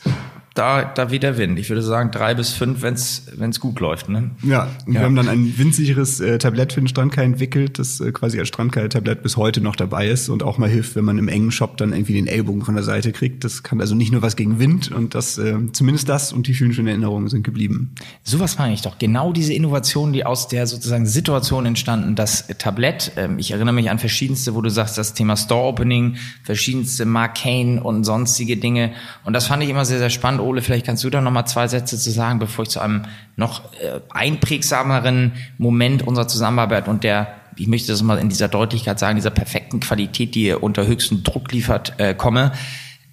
[0.54, 1.58] da, da weht der Wind.
[1.58, 4.08] Ich würde sagen drei bis fünf, wenn es gut läuft.
[4.08, 4.30] Ne?
[4.42, 5.00] Ja, und ja.
[5.00, 8.48] wir haben dann ein windsicheres äh, Tablett für den Strandkai entwickelt, das äh, quasi als
[8.48, 11.78] Strandkai-Tablett bis heute noch dabei ist und auch mal hilft, wenn man im engen Shop
[11.78, 13.44] dann irgendwie den Ellbogen von der Seite kriegt.
[13.44, 16.54] Das kann also nicht nur was gegen Wind und das, äh, zumindest das und die
[16.54, 17.94] vielen schönen Erinnerungen sind geblieben.
[18.22, 18.98] Sowas meine ich doch.
[18.98, 23.88] Genau diese Innovationen, die aus der sozusagen Situation entstanden, das Tablett, ähm, ich erinnere mich
[23.88, 28.92] an verschiedenste, wo du sagst, das Thema Store Opening, verschiedenste Marcane und sonstige Dinge.
[29.24, 31.46] Und das fand ich immer sehr, sehr spannend Ole, vielleicht kannst du da noch mal
[31.46, 33.02] zwei Sätze zu sagen, bevor ich zu einem
[33.36, 38.98] noch äh, einprägsameren Moment unserer Zusammenarbeit und der, ich möchte das mal in dieser Deutlichkeit
[38.98, 42.52] sagen, dieser perfekten Qualität, die ihr unter höchstem Druck liefert, äh, komme.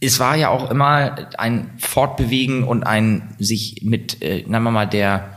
[0.01, 4.87] Es war ja auch immer ein Fortbewegen und ein sich mit, äh, nennen wir mal,
[4.87, 5.29] der,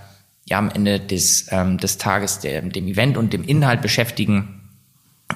[0.48, 4.61] ja, am Ende des, ähm, des Tages der, dem Event und dem Inhalt beschäftigen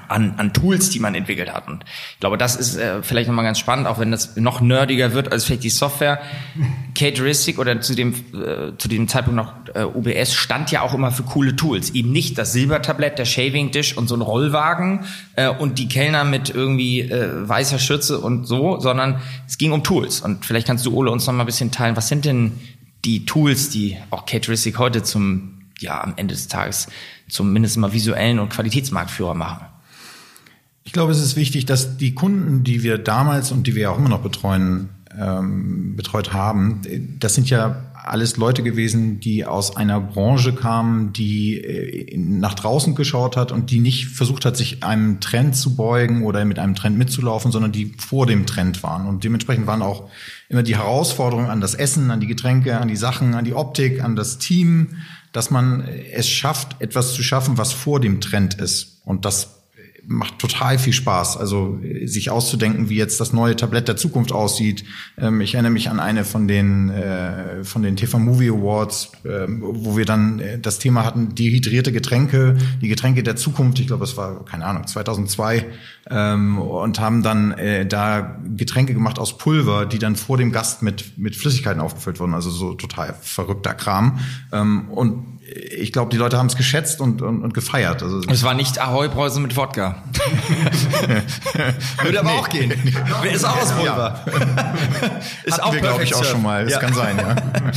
[0.09, 1.69] an, an Tools, die man entwickelt hat.
[1.69, 5.13] Und ich glaube, das ist äh, vielleicht nochmal ganz spannend, auch wenn das noch nerdiger
[5.13, 6.21] wird als vielleicht die Software.
[6.95, 11.13] Cateristic oder zu dem, äh, zu dem Zeitpunkt noch äh, UBS stand ja auch immer
[11.13, 11.91] für coole Tools.
[11.91, 15.05] Eben nicht das Silbertablett, der Shaving Dish und so ein Rollwagen
[15.37, 19.85] äh, und die Kellner mit irgendwie äh, weißer Schürze und so, sondern es ging um
[19.85, 20.21] Tools.
[20.21, 22.53] Und vielleicht kannst du, Ole, uns nochmal ein bisschen teilen, was sind denn
[23.05, 26.89] die Tools, die auch Cateristic heute zum, ja, am Ende des Tages
[27.29, 29.67] zumindest mal visuellen und Qualitätsmarktführer machen?
[30.87, 33.99] Ich glaube, es ist wichtig, dass die Kunden, die wir damals und die wir auch
[33.99, 36.81] immer noch betreuen, ähm, betreut haben,
[37.19, 42.95] das sind ja alles Leute gewesen, die aus einer Branche kamen, die äh, nach draußen
[42.95, 46.77] geschaut hat und die nicht versucht hat, sich einem Trend zu beugen oder mit einem
[46.77, 49.09] Trend mitzulaufen, sondern die vor dem Trend waren.
[49.09, 50.09] Und dementsprechend waren auch
[50.49, 54.05] immer die Herausforderungen an das Essen, an die Getränke, an die Sachen, an die Optik,
[54.05, 54.99] an das Team,
[55.33, 59.01] dass man es schafft, etwas zu schaffen, was vor dem Trend ist.
[59.05, 59.57] Und das
[60.09, 61.37] macht total viel Spaß.
[61.37, 64.85] Also sich auszudenken, wie jetzt das neue Tablett der Zukunft aussieht.
[65.19, 69.47] Ähm, ich erinnere mich an eine von den äh, von den TV Movie Awards, äh,
[69.49, 73.81] wo wir dann äh, das Thema hatten dehydrierte Getränke, die Getränke der Zukunft.
[73.81, 75.67] Ich glaube, es war keine Ahnung 2002
[76.11, 80.83] ähm, und haben dann äh, da Getränke gemacht aus Pulver, die dann vor dem Gast
[80.83, 82.35] mit mit Flüssigkeiten aufgefüllt wurden.
[82.35, 84.21] Also so total verrückter Kram.
[84.53, 88.03] Ähm, und ich glaube, die Leute haben es geschätzt und, und, und gefeiert.
[88.03, 90.03] Also es war nicht Ahoi Brause mit Wodka.
[92.03, 92.73] Würde aber nee, auch gehen.
[93.23, 93.31] Nee.
[93.33, 94.25] Ist auch aus Pulver.
[94.27, 94.75] Ja.
[95.45, 96.65] ist auch glaube ich, auch schon mal.
[96.65, 96.79] Das ja.
[96.81, 97.37] kann sein, ja.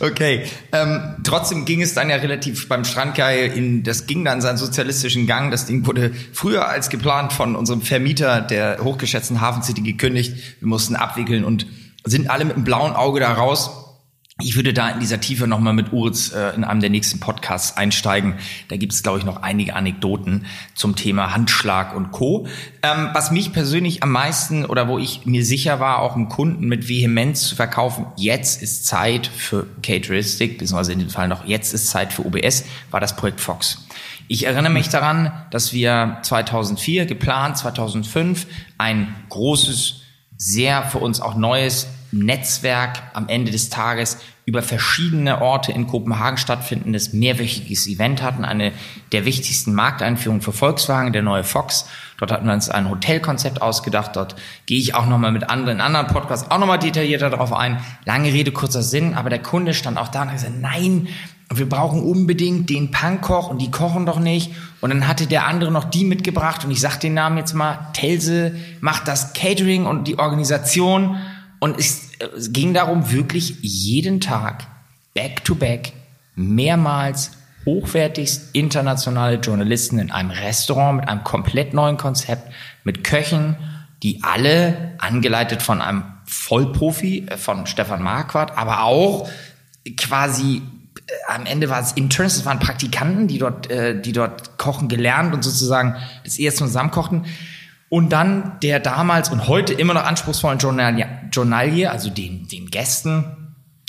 [0.00, 0.44] Okay.
[0.70, 5.26] Ähm, trotzdem ging es dann ja relativ beim Strandkai in, das ging dann seinen sozialistischen
[5.26, 5.50] Gang.
[5.50, 10.36] Das Ding wurde früher als geplant von unserem Vermieter der hochgeschätzten Hafen City gekündigt.
[10.60, 11.66] Wir mussten abwickeln und
[12.04, 13.87] sind alle mit einem blauen Auge da raus
[14.40, 17.76] ich würde da in dieser Tiefe nochmal mit Uritz äh, in einem der nächsten Podcasts
[17.76, 18.34] einsteigen.
[18.68, 22.46] Da gibt es, glaube ich, noch einige Anekdoten zum Thema Handschlag und Co.
[22.84, 26.68] Ähm, was mich persönlich am meisten oder wo ich mir sicher war, auch im Kunden
[26.68, 31.74] mit Vehemenz zu verkaufen, jetzt ist Zeit für Cateristic, beziehungsweise in dem Fall noch jetzt
[31.74, 33.88] ist Zeit für OBS, war das Projekt Fox.
[34.28, 38.46] Ich erinnere mich daran, dass wir 2004 geplant, 2005
[38.76, 40.02] ein großes,
[40.36, 46.38] sehr für uns auch neues Netzwerk am Ende des Tages über verschiedene Orte in Kopenhagen
[46.38, 48.72] stattfindendes mehrwöchiges Event hatten, eine
[49.12, 51.86] der wichtigsten Markteinführungen für Volkswagen, der neue Fox.
[52.16, 54.16] Dort hatten wir uns ein Hotelkonzept ausgedacht.
[54.16, 57.78] Dort gehe ich auch nochmal mit anderen, anderen Podcasts auch nochmal detaillierter darauf ein.
[58.06, 61.08] Lange Rede, kurzer Sinn, aber der Kunde stand auch da und hat gesagt, nein,
[61.54, 64.52] wir brauchen unbedingt den Punkkoch und die kochen doch nicht.
[64.80, 67.90] Und dann hatte der andere noch die mitgebracht und ich sag den Namen jetzt mal,
[67.94, 71.18] Telse macht das Catering und die Organisation.
[71.60, 72.10] Und es,
[72.52, 74.66] ging darum, wirklich jeden Tag,
[75.14, 75.92] back to back,
[76.34, 77.32] mehrmals
[77.64, 82.50] hochwertigst internationale Journalisten in einem Restaurant mit einem komplett neuen Konzept,
[82.84, 83.56] mit Köchen,
[84.02, 89.28] die alle angeleitet von einem Vollprofi, äh, von Stefan Marquardt, aber auch
[89.96, 90.62] quasi
[91.08, 94.88] äh, am Ende war es Interns, es waren Praktikanten, die dort, äh, die dort kochen
[94.88, 97.26] gelernt und sozusagen das erste zusammenkochten.
[97.88, 100.58] Und dann der damals und heute immer noch anspruchsvollen
[101.30, 103.24] Journalier, also den, den Gästen,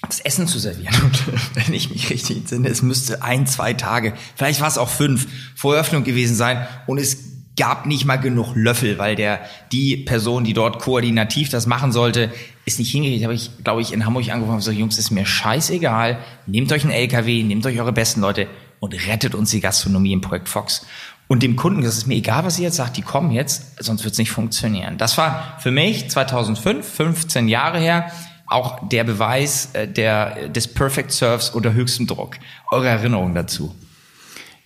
[0.01, 0.95] das Essen zu servieren.
[1.03, 1.23] Und
[1.55, 5.27] wenn ich mich richtig entsinne, es müsste ein, zwei Tage, vielleicht war es auch fünf,
[5.55, 6.65] vor Eröffnung gewesen sein.
[6.88, 7.17] Und es
[7.57, 9.41] gab nicht mal genug Löffel, weil der
[9.73, 12.31] die Person, die dort koordinativ das machen sollte,
[12.63, 13.23] ist nicht hingekriegt.
[13.25, 16.19] Habe ich, glaube ich, in Hamburg angefangen und gesagt, Jungs, ist mir scheißegal.
[16.45, 18.47] Nehmt euch einen LKW, nehmt euch eure besten Leute
[18.79, 20.85] und rettet uns die Gastronomie im Projekt Fox.
[21.30, 24.04] Und dem Kunden, das ist mir egal, was ihr jetzt sagt, die kommen jetzt, sonst
[24.04, 24.98] wird es nicht funktionieren.
[24.98, 28.12] Das war für mich 2005, 15 Jahre her,
[28.48, 32.38] auch der Beweis äh, der, des Perfect Serves unter höchstem Druck.
[32.72, 33.76] Eure Erinnerung dazu?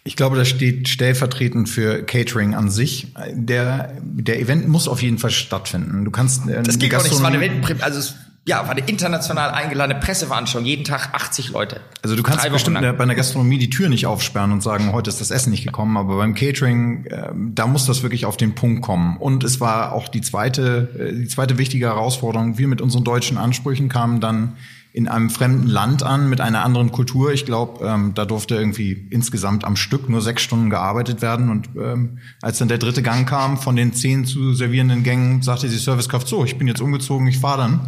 [0.06, 3.14] Ich glaube, das steht stellvertretend für Catering an sich.
[3.34, 6.06] Der, der Event muss auf jeden Fall stattfinden.
[6.06, 7.12] Du kannst äh, das geht auch nicht.
[7.12, 10.68] Es war eine Weltprim also es, ja, war eine international eingeladene Presseveranstaltung.
[10.68, 11.80] Jeden Tag 80 Leute.
[12.02, 12.98] Also du kannst bestimmt lang.
[12.98, 15.96] bei einer Gastronomie die Tür nicht aufsperren und sagen, heute ist das Essen nicht gekommen.
[15.96, 19.16] Aber beim Catering, äh, da muss das wirklich auf den Punkt kommen.
[19.16, 22.58] Und es war auch die zweite, äh, die zweite wichtige Herausforderung.
[22.58, 24.58] Wir mit unseren deutschen Ansprüchen kamen dann
[24.92, 27.32] in einem fremden Land an mit einer anderen Kultur.
[27.32, 31.50] Ich glaube, ähm, da durfte irgendwie insgesamt am Stück nur sechs Stunden gearbeitet werden.
[31.50, 35.70] Und ähm, als dann der dritte Gang kam von den zehn zu servierenden Gängen, sagte
[35.70, 37.80] die Servicekraft so, ich bin jetzt umgezogen, ich fahre dann.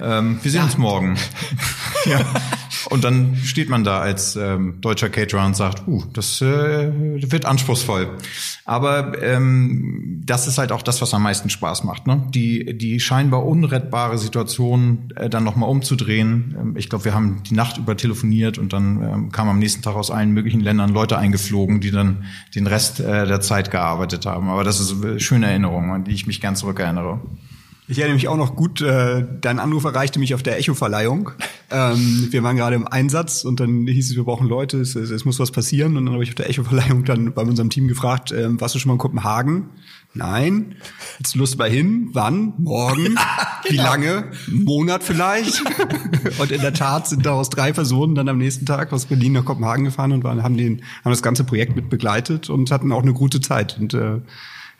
[0.00, 0.64] Ähm, wir sehen ja.
[0.64, 1.16] uns morgen.
[2.06, 2.20] ja.
[2.88, 6.90] Und dann steht man da als ähm, deutscher Caterer und sagt, uh, das äh,
[7.30, 8.08] wird anspruchsvoll.
[8.64, 12.06] Aber ähm, das ist halt auch das, was am meisten Spaß macht.
[12.06, 12.22] Ne?
[12.30, 16.56] Die, die scheinbar unrettbare Situation äh, dann nochmal umzudrehen.
[16.58, 19.82] Ähm, ich glaube, wir haben die Nacht über telefoniert und dann ähm, kamen am nächsten
[19.82, 24.26] Tag aus allen möglichen Ländern Leute eingeflogen, die dann den Rest äh, der Zeit gearbeitet
[24.26, 24.48] haben.
[24.48, 27.20] Aber das ist eine schöne Erinnerung, an die ich mich gern zurückerinnere.
[27.90, 31.32] Ich erinnere mich auch noch gut, äh, dein Anruf erreichte mich auf der Echo-Verleihung.
[31.72, 35.24] Ähm, wir waren gerade im Einsatz und dann hieß es, wir brauchen Leute, es, es
[35.24, 35.96] muss was passieren.
[35.96, 38.78] Und dann habe ich auf der Echo-Verleihung dann bei unserem Team gefragt, ähm, warst du
[38.78, 39.70] schon mal in Kopenhagen?
[40.14, 40.76] Nein.
[41.18, 42.10] Jetzt Lust mal hin?
[42.12, 42.52] Wann?
[42.58, 43.16] Morgen?
[43.68, 43.82] Wie genau.
[43.82, 44.30] lange?
[44.46, 45.60] Ein Monat vielleicht?
[46.38, 49.44] und in der Tat sind daraus drei Personen dann am nächsten Tag aus Berlin nach
[49.44, 53.02] Kopenhagen gefahren und waren, haben, den, haben das ganze Projekt mit begleitet und hatten auch
[53.02, 53.78] eine gute Zeit.
[53.80, 54.20] Und äh,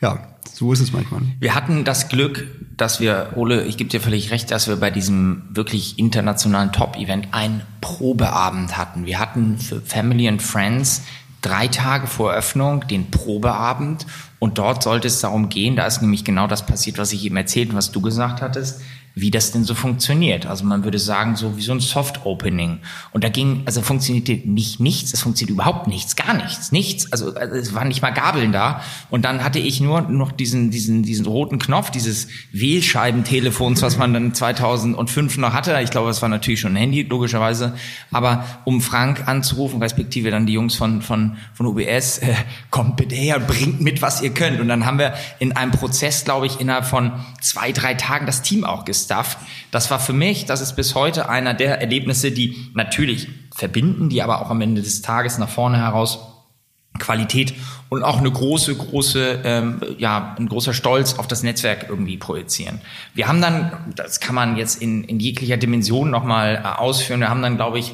[0.01, 0.19] ja,
[0.51, 1.21] so ist es manchmal.
[1.39, 4.91] Wir hatten das Glück, dass wir, Ole, ich gebe dir völlig recht, dass wir bei
[4.91, 9.05] diesem wirklich internationalen Top-Event einen Probeabend hatten.
[9.05, 11.03] Wir hatten für Family and Friends
[11.41, 14.05] drei Tage vor Eröffnung den Probeabend
[14.39, 17.37] und dort sollte es darum gehen, da ist nämlich genau das passiert, was ich eben
[17.37, 18.81] erzählt und was du gesagt hattest
[19.13, 20.45] wie das denn so funktioniert.
[20.45, 22.79] Also man würde sagen, so wie so ein Soft-Opening.
[23.11, 27.11] Und da ging, also funktionierte nicht nichts, es funktioniert überhaupt nichts, gar nichts, nichts.
[27.11, 28.81] Also, also es waren nicht mal Gabeln da.
[29.09, 34.13] Und dann hatte ich nur noch diesen, diesen, diesen roten Knopf, dieses Wählscheibentelefons, was man
[34.13, 35.77] dann 2005 noch hatte.
[35.83, 37.75] Ich glaube, es war natürlich schon ein Handy, logischerweise.
[38.11, 42.33] Aber um Frank anzurufen, respektive dann die Jungs von, von, von UBS, äh,
[42.69, 44.61] kommt bitte her, bringt mit, was ihr könnt.
[44.61, 48.41] Und dann haben wir in einem Prozess, glaube ich, innerhalb von zwei, drei Tagen das
[48.41, 49.39] Team auch gesehen gestafft.
[49.71, 54.21] Das war für mich, das ist bis heute einer der Erlebnisse, die natürlich verbinden, die
[54.21, 56.19] aber auch am Ende des Tages nach vorne heraus
[56.99, 57.53] Qualität
[57.89, 62.81] und auch eine große, große, ähm, ja, ein großer Stolz auf das Netzwerk irgendwie projizieren.
[63.13, 67.29] Wir haben dann, das kann man jetzt in, in jeglicher Dimension nochmal äh, ausführen, wir
[67.29, 67.93] haben dann, glaube ich,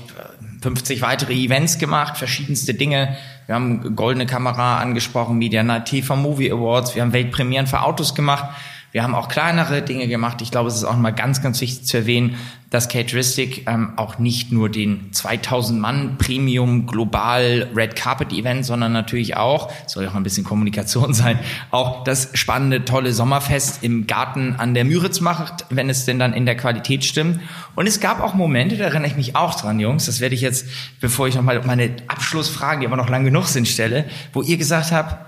[0.62, 3.16] 50 weitere Events gemacht, verschiedenste Dinge.
[3.46, 8.16] Wir haben Goldene Kamera angesprochen, Media Night TV Movie Awards, wir haben Weltpremieren für Autos
[8.16, 8.46] gemacht.
[8.92, 10.42] Wir haben auch kleinere Dinge gemacht.
[10.42, 12.36] Ich glaube, es ist auch mal ganz, ganz wichtig zu erwähnen,
[12.70, 18.92] dass Cateristic ähm, auch nicht nur den 2000 Mann Premium Global Red Carpet Event, sondern
[18.92, 21.40] natürlich auch, soll auch ein bisschen Kommunikation sein,
[21.72, 26.34] auch das spannende, tolle Sommerfest im Garten an der Müritz macht, wenn es denn dann
[26.34, 27.40] in der Qualität stimmt.
[27.76, 30.42] Und es gab auch Momente, da erinnere ich mich auch dran, Jungs, das werde ich
[30.42, 30.68] jetzt,
[31.00, 34.92] bevor ich nochmal meine Abschlussfragen, die aber noch lang genug sind, stelle, wo ihr gesagt
[34.92, 35.27] habt,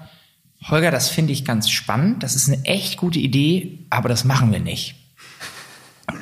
[0.68, 4.52] Holger, das finde ich ganz spannend, das ist eine echt gute Idee, aber das machen
[4.52, 4.96] wir nicht.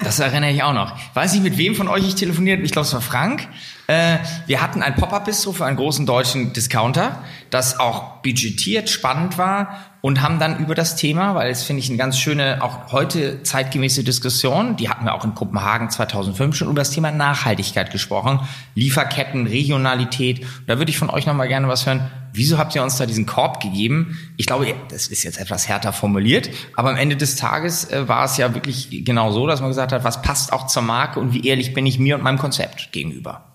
[0.02, 0.96] Das erinnere ich auch noch.
[1.16, 2.64] Weiß nicht, mit wem von euch ich telefoniert.
[2.64, 3.48] Ich glaube, es war Frank.
[3.88, 9.78] Äh, wir hatten ein Pop-Up-Bistro für einen großen deutschen Discounter, das auch budgetiert spannend war
[10.02, 13.44] und haben dann über das Thema, weil es finde ich eine ganz schöne, auch heute
[13.44, 18.42] zeitgemäße Diskussion, die hatten wir auch in Kopenhagen 2005 schon über das Thema Nachhaltigkeit gesprochen,
[18.76, 20.46] Lieferketten, Regionalität.
[20.68, 22.12] Da würde ich von euch nochmal gerne was hören.
[22.34, 24.20] Wieso habt ihr uns da diesen Korb gegeben?
[24.36, 28.26] Ich glaube, das ist jetzt etwas härter formuliert, aber am Ende des Tages äh, war
[28.26, 31.34] es ja wirklich genau so, dass man gesagt hat, was passt auch zur Marke und
[31.34, 33.47] wie ehrlich bin ich mir und meinem Konzept gegenüber.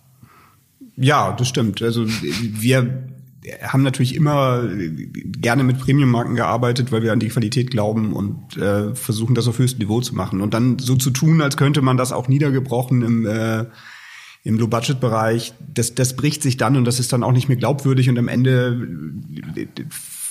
[0.97, 1.83] Ja, das stimmt.
[1.83, 3.09] Also wir
[3.63, 4.69] haben natürlich immer
[5.41, 9.59] gerne mit Premium-Marken gearbeitet, weil wir an die Qualität glauben und äh, versuchen, das auf
[9.59, 10.41] höchstem Niveau zu machen.
[10.41, 13.65] Und dann so zu tun, als könnte man das auch niedergebrochen im, äh,
[14.45, 18.09] im Low-Budget-Bereich, das, das bricht sich dann und das ist dann auch nicht mehr glaubwürdig
[18.09, 18.87] und am Ende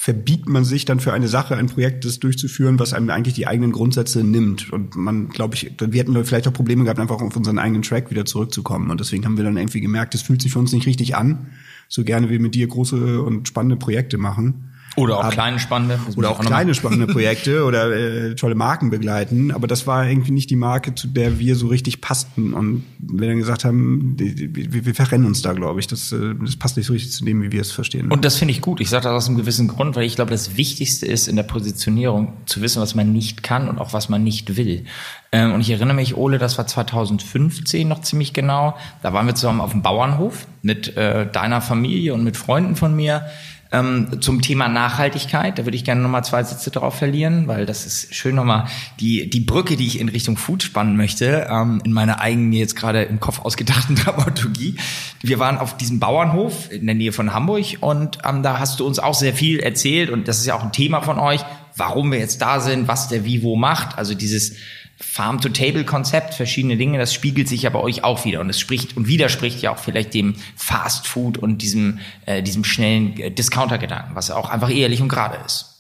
[0.02, 3.46] verbiegt man sich dann für eine Sache, ein Projekt das durchzuführen, was einem eigentlich die
[3.46, 4.74] eigenen Grundsätze nimmt.
[4.74, 8.10] Und man, glaube ich, wir hätten vielleicht auch Probleme gehabt, einfach auf unseren eigenen Track
[8.10, 8.90] wieder zurückzukommen.
[8.90, 11.52] Und deswegen haben wir dann irgendwie gemerkt, es fühlt sich für uns nicht richtig an,
[11.88, 14.71] so gerne wir mit dir große und spannende Projekte machen.
[14.98, 16.00] Oder auch aber, kleine spannende.
[16.18, 19.52] Oder auch, auch kleine spannende Projekte oder äh, tolle Marken begleiten.
[19.52, 22.54] Aber das war irgendwie nicht die Marke, zu der wir so richtig passten.
[22.54, 25.88] Und wir dann gesagt haben, wir, wir verrennen uns da, glaube ich.
[25.88, 28.12] Das, äh, das passt nicht so richtig zu dem, wie wir es verstehen.
[28.12, 28.82] Und das finde ich gut.
[28.82, 31.44] Ich sage das aus einem gewissen Grund, weil ich glaube, das Wichtigste ist in der
[31.44, 34.84] Positionierung zu wissen, was man nicht kann und auch was man nicht will.
[35.32, 38.76] Ähm, und ich erinnere mich, Ole, das war 2015 noch ziemlich genau.
[39.02, 42.94] Da waren wir zusammen auf dem Bauernhof mit äh, deiner Familie und mit Freunden von
[42.94, 43.26] mir
[43.72, 47.86] ähm, zum Thema Nachhaltigkeit, da würde ich gerne nochmal zwei Sätze darauf verlieren, weil das
[47.86, 48.66] ist schön nochmal
[49.00, 52.76] die, die Brücke, die ich in Richtung Food spannen möchte, ähm, in meiner eigenen jetzt
[52.76, 54.76] gerade im Kopf ausgedachten Dramaturgie.
[55.22, 58.86] Wir waren auf diesem Bauernhof in der Nähe von Hamburg und ähm, da hast du
[58.86, 61.42] uns auch sehr viel erzählt und das ist ja auch ein Thema von euch,
[61.78, 64.56] warum wir jetzt da sind, was der Vivo macht, also dieses
[65.02, 69.08] Farm-to-Table-Konzept, verschiedene Dinge, das spiegelt sich ja bei euch auch wieder und es spricht und
[69.08, 74.32] widerspricht ja auch vielleicht dem Fast Food und diesem, äh, diesem schnellen äh, Discounter-Gedanken, was
[74.32, 75.71] auch einfach ehrlich und gerade ist.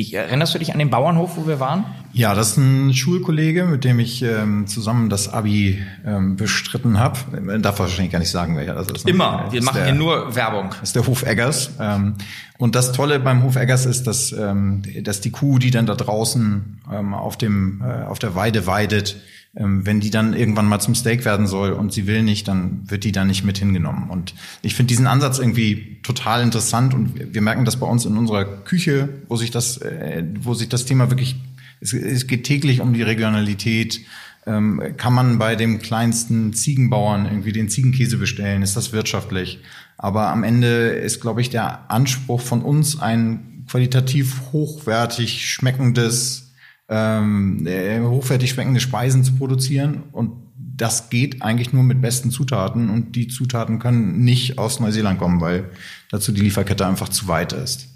[0.00, 1.84] Ich, erinnerst du dich an den Bauernhof, wo wir waren?
[2.12, 7.18] Ja, das ist ein Schulkollege, mit dem ich ähm, zusammen das Abi ähm, bestritten habe.
[7.58, 9.06] Darf wahrscheinlich gar nicht sagen, welcher das ist.
[9.06, 9.10] Ne?
[9.10, 9.48] Immer.
[9.50, 10.68] Wir machen der, hier nur Werbung.
[10.70, 11.72] Das ist der Hof Eggers.
[11.80, 12.14] Ähm,
[12.58, 15.96] und das Tolle beim Hof Eggers ist, dass, ähm, dass die Kuh, die dann da
[15.96, 19.16] draußen ähm, auf, dem, äh, auf der Weide weidet,
[19.60, 23.02] wenn die dann irgendwann mal zum Steak werden soll und sie will nicht, dann wird
[23.02, 24.08] die da nicht mit hingenommen.
[24.08, 28.16] Und ich finde diesen Ansatz irgendwie total interessant und wir merken das bei uns in
[28.16, 31.36] unserer Küche, wo sich das, äh, wo sich das Thema wirklich,
[31.80, 34.00] es, es geht täglich um die Regionalität.
[34.46, 38.62] Ähm, kann man bei dem kleinsten Ziegenbauern irgendwie den Ziegenkäse bestellen?
[38.62, 39.58] Ist das wirtschaftlich?
[39.96, 46.47] Aber am Ende ist, glaube ich, der Anspruch von uns ein qualitativ hochwertig schmeckendes
[46.88, 50.04] ähm, äh, hochwertig schmeckende Speisen zu produzieren.
[50.12, 52.88] Und das geht eigentlich nur mit besten Zutaten.
[52.90, 55.70] Und die Zutaten können nicht aus Neuseeland kommen, weil
[56.10, 57.88] dazu die Lieferkette einfach zu weit ist.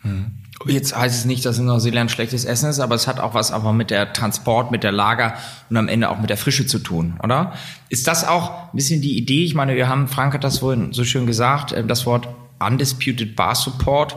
[0.00, 0.30] Hm.
[0.66, 3.52] Jetzt heißt es nicht, dass in Neuseeland schlechtes Essen ist, aber es hat auch was
[3.52, 5.34] einfach mit der Transport, mit der Lager
[5.70, 7.52] und am Ende auch mit der Frische zu tun, oder?
[7.88, 9.44] Ist das auch ein bisschen die Idee?
[9.44, 13.36] Ich meine, wir haben, Frank hat das vorhin so schön gesagt, äh, das Wort Undisputed
[13.36, 14.16] Bar Support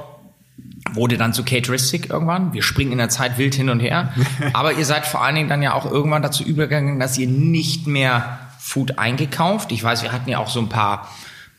[0.93, 2.53] wurde dann zu Cateristic irgendwann.
[2.53, 4.13] Wir springen in der Zeit wild hin und her.
[4.53, 7.87] Aber ihr seid vor allen Dingen dann ja auch irgendwann dazu übergegangen, dass ihr nicht
[7.87, 9.71] mehr Food eingekauft.
[9.71, 11.09] Ich weiß, wir hatten ja auch so ein paar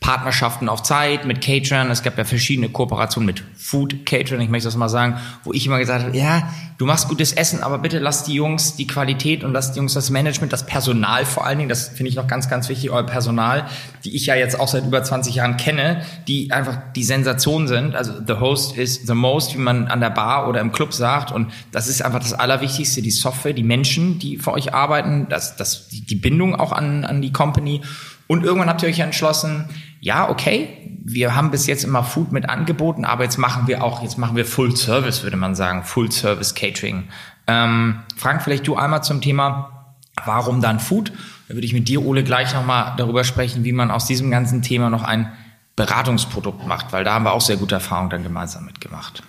[0.03, 1.91] Partnerschaften auf Zeit mit Caterern.
[1.91, 5.65] Es gab ja verschiedene Kooperationen mit Food Caterern, ich möchte das mal sagen, wo ich
[5.65, 9.45] immer gesagt habe, ja, du machst gutes Essen, aber bitte lass die Jungs die Qualität
[9.45, 12.27] und lass die Jungs das Management, das Personal vor allen Dingen, das finde ich noch
[12.27, 13.67] ganz, ganz wichtig, euer Personal,
[14.05, 17.95] die ich ja jetzt auch seit über 20 Jahren kenne, die einfach die Sensation sind.
[17.95, 21.31] Also the host is the most, wie man an der Bar oder im Club sagt.
[21.31, 25.57] Und das ist einfach das Allerwichtigste, die Software, die Menschen, die für euch arbeiten, das,
[25.57, 27.81] das, die Bindung auch an, an die Company.
[28.27, 29.69] Und irgendwann habt ihr euch entschlossen,
[30.01, 30.69] ja, okay,
[31.05, 34.37] wir haben bis jetzt immer Food mit angeboten, aber jetzt machen wir auch, jetzt machen
[34.37, 37.05] wir Full Service, würde man sagen, Full Service Catering.
[37.47, 41.13] Ähm, Frank, vielleicht du einmal zum Thema, warum dann Food?
[41.49, 44.63] Da würde ich mit dir, Ole, gleich nochmal darüber sprechen, wie man aus diesem ganzen
[44.63, 45.33] Thema noch ein
[45.77, 49.23] Beratungsprodukt macht, weil da haben wir auch sehr gute Erfahrungen dann gemeinsam mitgemacht.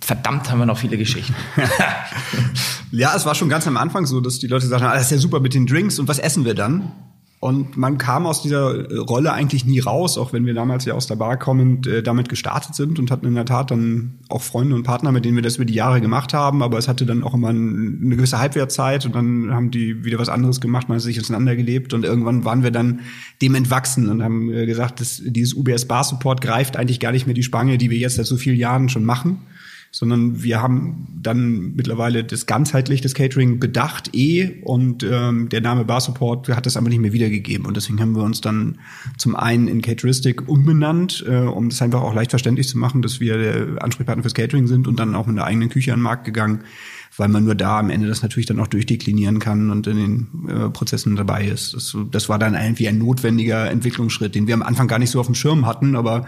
[0.00, 1.34] Verdammt haben wir noch viele Geschichten.
[2.92, 5.10] ja, es war schon ganz am Anfang so, dass die Leute sagten, ah, das ist
[5.10, 6.92] ja super mit den Drinks und was essen wir dann?
[7.38, 10.94] Und man kam aus dieser äh, Rolle eigentlich nie raus, auch wenn wir damals ja
[10.94, 14.40] aus der Bar kommend äh, damit gestartet sind und hatten in der Tat dann auch
[14.40, 16.62] Freunde und Partner, mit denen wir das über die Jahre gemacht haben.
[16.62, 20.18] Aber es hatte dann auch immer ein, eine gewisse Halbwertzeit und dann haben die wieder
[20.18, 23.00] was anderes gemacht, man hat sich auseinandergelebt und irgendwann waren wir dann
[23.42, 27.26] dem entwachsen und haben äh, gesagt, dass dieses UBS Bar Support greift eigentlich gar nicht
[27.26, 29.42] mehr die Spange, die wir jetzt seit so vielen Jahren schon machen
[29.96, 35.86] sondern wir haben dann mittlerweile das ganzheitlich das Catering bedacht eh und ähm, der Name
[35.86, 38.78] Bar Support hat das aber nicht mehr wiedergegeben und deswegen haben wir uns dann
[39.16, 43.20] zum einen in Cateristic umbenannt, äh, um das einfach auch leicht verständlich zu machen, dass
[43.20, 46.04] wir der Ansprechpartner fürs Catering sind und dann auch mit einer eigenen Küche an den
[46.04, 46.60] Markt gegangen,
[47.16, 50.48] weil man nur da am Ende das natürlich dann auch durchdeklinieren kann und in den
[50.50, 51.72] äh, Prozessen dabei ist.
[51.72, 55.20] Das, das war dann irgendwie ein notwendiger Entwicklungsschritt, den wir am Anfang gar nicht so
[55.20, 56.26] auf dem Schirm hatten, aber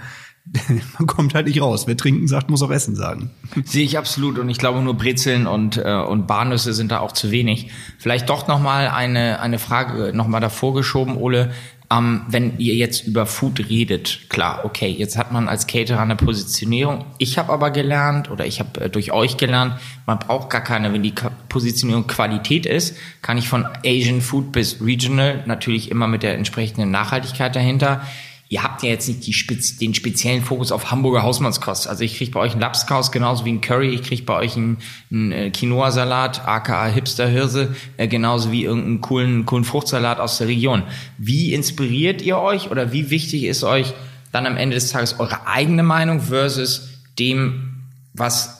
[0.98, 1.86] man kommt halt nicht raus.
[1.86, 3.30] Wer trinken sagt, muss auch essen sagen.
[3.64, 7.12] Sehe ich absolut und ich glaube nur Brezeln und äh, und Barnüsse sind da auch
[7.12, 7.70] zu wenig.
[7.98, 11.52] Vielleicht doch noch mal eine eine Frage noch mal davor geschoben, Ole.
[11.90, 16.16] Ähm, wenn ihr jetzt über Food redet, klar, okay, jetzt hat man als Caterer eine
[16.16, 17.06] Positionierung.
[17.16, 20.92] Ich habe aber gelernt oder ich habe äh, durch euch gelernt, man braucht gar keine,
[20.92, 21.14] wenn die
[21.48, 26.90] Positionierung Qualität ist, kann ich von Asian Food bis Regional natürlich immer mit der entsprechenden
[26.90, 28.02] Nachhaltigkeit dahinter.
[28.50, 31.86] Ihr habt ja jetzt nicht die Spez den speziellen Fokus auf Hamburger Hausmannskost.
[31.86, 33.90] Also ich kriege bei euch einen Lapskaus genauso wie ein Curry.
[33.90, 34.78] Ich kriege bei euch einen,
[35.10, 40.82] einen äh, Quinoa-Salat, aka Hipster-Hirse, äh, genauso wie irgendeinen coolen, coolen Fruchtsalat aus der Region.
[41.18, 43.92] Wie inspiriert ihr euch oder wie wichtig ist euch
[44.32, 46.88] dann am Ende des Tages eure eigene Meinung versus
[47.18, 47.82] dem,
[48.14, 48.58] was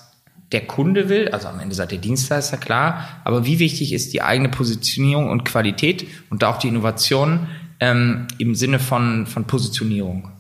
[0.52, 4.22] der Kunde will, also am Ende seid ihr Dienstleister, klar, aber wie wichtig ist die
[4.22, 7.48] eigene Positionierung und Qualität und auch die Innovation
[7.80, 10.30] ähm, im Sinne von, von Positionierung?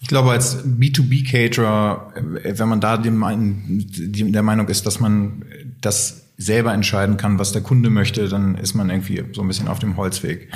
[0.00, 2.12] Ich glaube, als B2B-Caterer,
[2.42, 5.44] äh, wenn man da dem, der Meinung ist, dass man
[5.80, 9.68] das selber entscheiden kann, was der Kunde möchte, dann ist man irgendwie so ein bisschen
[9.68, 10.48] auf dem Holzweg.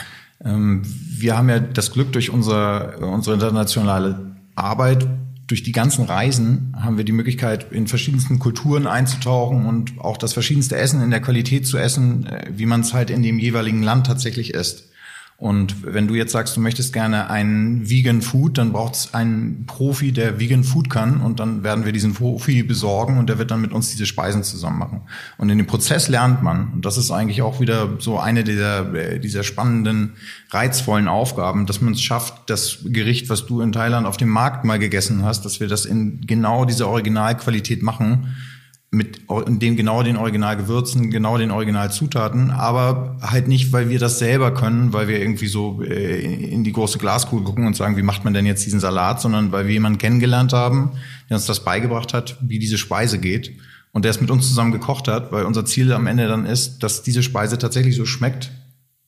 [0.43, 5.07] Ähm, wir haben ja das Glück durch unsere, unsere internationale Arbeit,
[5.47, 10.32] durch die ganzen Reisen haben wir die Möglichkeit, in verschiedensten Kulturen einzutauchen und auch das
[10.32, 13.82] verschiedenste Essen in der Qualität zu essen, äh, wie man es halt in dem jeweiligen
[13.82, 14.91] Land tatsächlich isst.
[15.37, 19.66] Und wenn du jetzt sagst, du möchtest gerne einen Vegan Food, dann braucht es einen
[19.66, 23.51] Profi, der Vegan Food kann und dann werden wir diesen Profi besorgen und der wird
[23.51, 25.03] dann mit uns diese Speisen zusammen machen.
[25.37, 29.18] Und in dem Prozess lernt man, und das ist eigentlich auch wieder so eine dieser,
[29.18, 30.12] dieser spannenden,
[30.51, 34.64] reizvollen Aufgaben, dass man es schafft, das Gericht, was du in Thailand auf dem Markt
[34.64, 38.35] mal gegessen hast, dass wir das in genau dieser Originalqualität machen
[38.95, 44.55] mit dem genau den Originalgewürzen, genau den Originalzutaten, aber halt nicht, weil wir das selber
[44.55, 48.24] können, weil wir irgendwie so äh, in die große Glaskugel gucken und sagen, wie macht
[48.24, 50.92] man denn jetzt diesen Salat, sondern weil wir jemanden kennengelernt haben,
[51.28, 53.53] der uns das beigebracht hat, wie diese Speise geht
[53.92, 56.82] und der es mit uns zusammen gekocht hat, weil unser Ziel am Ende dann ist,
[56.82, 58.51] dass diese Speise tatsächlich so schmeckt,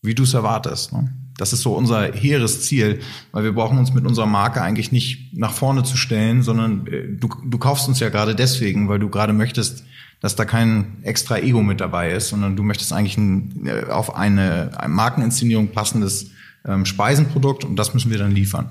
[0.03, 0.93] wie du es erwartest.
[0.93, 1.13] Ne?
[1.39, 3.01] Das ist so unser hehres Ziel,
[3.33, 7.09] weil wir brauchen uns mit unserer Marke eigentlich nicht nach vorne zu stellen, sondern äh,
[7.09, 9.85] du, du kaufst uns ja gerade deswegen, weil du gerade möchtest,
[10.21, 14.17] dass da kein extra Ego mit dabei ist, sondern du möchtest eigentlich ein, äh, auf
[14.17, 16.31] eine, eine Markeninszenierung passendes
[16.65, 18.71] ähm, Speisenprodukt und das müssen wir dann liefern.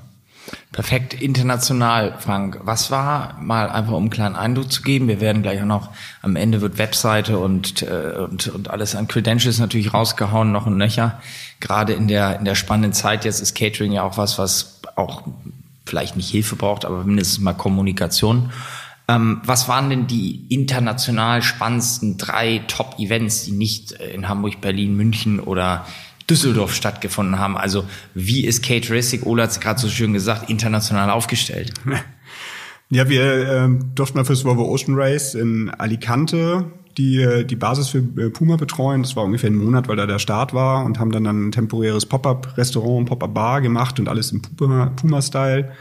[0.72, 2.60] Perfekt international, Frank.
[2.64, 5.08] Was war mal einfach um einen kleinen Eindruck zu geben?
[5.08, 5.90] Wir werden gleich auch noch
[6.22, 10.78] am Ende wird Webseite und äh, und, und alles an Credentials natürlich rausgehauen, noch ein
[10.78, 11.20] nöcher.
[11.60, 15.24] Gerade in der in der spannenden Zeit jetzt ist Catering ja auch was, was auch
[15.86, 18.52] vielleicht nicht Hilfe braucht, aber mindestens mal Kommunikation.
[19.08, 25.40] Ähm, was waren denn die international spannendsten drei Top-Events, die nicht in Hamburg, Berlin, München
[25.40, 25.86] oder
[26.30, 27.58] Düsseldorf stattgefunden haben.
[27.58, 31.74] Also wie ist Kate Racing, Ola hat es gerade so schön gesagt, international aufgestellt?
[32.92, 37.90] Ja, wir äh, durften mal fürs Volvo Ocean Race in Alicante die äh, die Basis
[37.90, 39.04] für äh, Puma betreuen.
[39.04, 42.06] Das war ungefähr ein Monat, weil da der Start war und haben dann ein temporäres
[42.06, 45.72] Pop-up-Restaurant Pop-up-Bar gemacht und alles im Puma-Style.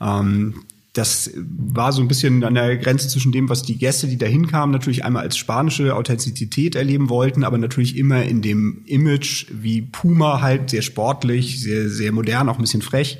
[0.00, 0.62] Ähm,
[0.94, 4.26] das war so ein bisschen an der Grenze zwischen dem, was die Gäste, die da
[4.26, 9.82] hinkamen, natürlich einmal als spanische Authentizität erleben wollten, aber natürlich immer in dem Image wie
[9.82, 13.18] Puma halt sehr sportlich, sehr, sehr modern, auch ein bisschen frech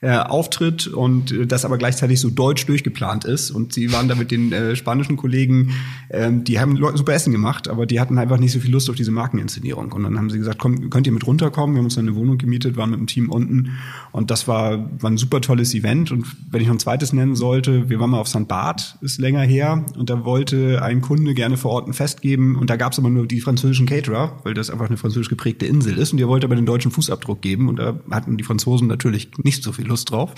[0.00, 3.50] äh, auftritt und äh, das aber gleichzeitig so deutsch durchgeplant ist.
[3.50, 5.72] Und sie waren da mit den äh, spanischen Kollegen,
[6.10, 8.96] ähm, die haben super Essen gemacht, aber die hatten einfach nicht so viel Lust auf
[8.96, 9.92] diese Markeninszenierung.
[9.92, 11.74] Und dann haben sie gesagt, komm, könnt ihr mit runterkommen?
[11.74, 13.72] Wir haben uns dann eine Wohnung gemietet, waren mit dem Team unten
[14.12, 16.12] und das war, war ein super tolles Event.
[16.12, 18.48] Und wenn ich noch ein zweites nennen sollte, wir waren mal auf St.
[18.48, 22.56] Barth, ist länger her, und da wollte ein Kunde gerne vor Ort ein Fest geben
[22.56, 25.66] und da gab es aber nur die französischen Caterer, weil das einfach eine französisch geprägte
[25.66, 28.88] Insel ist und der wollte aber den deutschen Fußabdruck geben und da hatten die Franzosen
[28.88, 30.32] natürlich nicht so viel Lust drauf.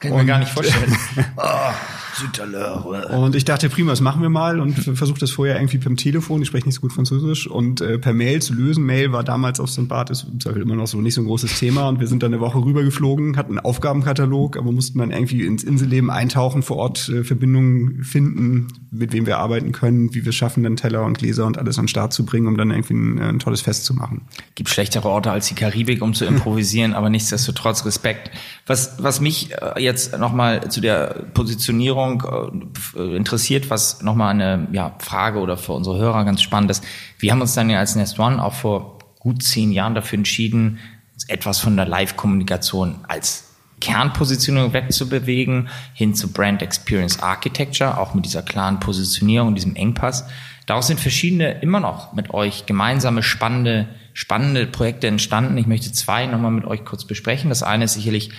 [0.00, 0.96] Kann ich mir gar nicht vorstellen.
[1.36, 1.42] oh,
[3.16, 6.42] und ich dachte, prima, das machen wir mal und versucht das vorher irgendwie per Telefon,
[6.42, 8.84] ich spreche nicht so gut Französisch, und äh, per Mail zu lösen.
[8.84, 9.88] Mail war damals auf St.
[9.88, 12.40] Barth, ist immer noch so nicht so ein großes Thema und wir sind dann eine
[12.40, 17.24] Woche rübergeflogen, hatten einen Aufgabenkatalog, aber mussten dann irgendwie ins Inselleben eintauchen, vor Ort äh,
[17.24, 21.58] Verbindungen finden, mit wem wir arbeiten können, wie wir schaffen, dann Teller und Gläser und
[21.58, 24.22] alles an den Start zu bringen, um dann irgendwie ein, ein tolles Fest zu machen.
[24.54, 28.30] Gibt schlechtere Orte als die Karibik, um zu improvisieren, aber nichtsdestotrotz Respekt.
[28.66, 34.68] Was, was mich äh, jetzt nochmal zu der Positionierung Erfahrung äh, interessiert, was nochmal eine
[34.72, 36.84] ja, Frage oder für unsere Hörer ganz spannend ist.
[37.18, 40.78] Wir haben uns dann ja als Nest One auch vor gut zehn Jahren dafür entschieden,
[41.28, 43.46] etwas von der Live-Kommunikation als
[43.80, 50.26] Kernpositionierung wegzubewegen, hin zu Brand Experience Architecture, auch mit dieser klaren Positionierung, diesem Engpass.
[50.66, 55.56] Daraus sind verschiedene immer noch mit euch gemeinsame spannende, spannende Projekte entstanden.
[55.56, 57.48] Ich möchte zwei nochmal mit euch kurz besprechen.
[57.48, 58.30] Das eine ist sicherlich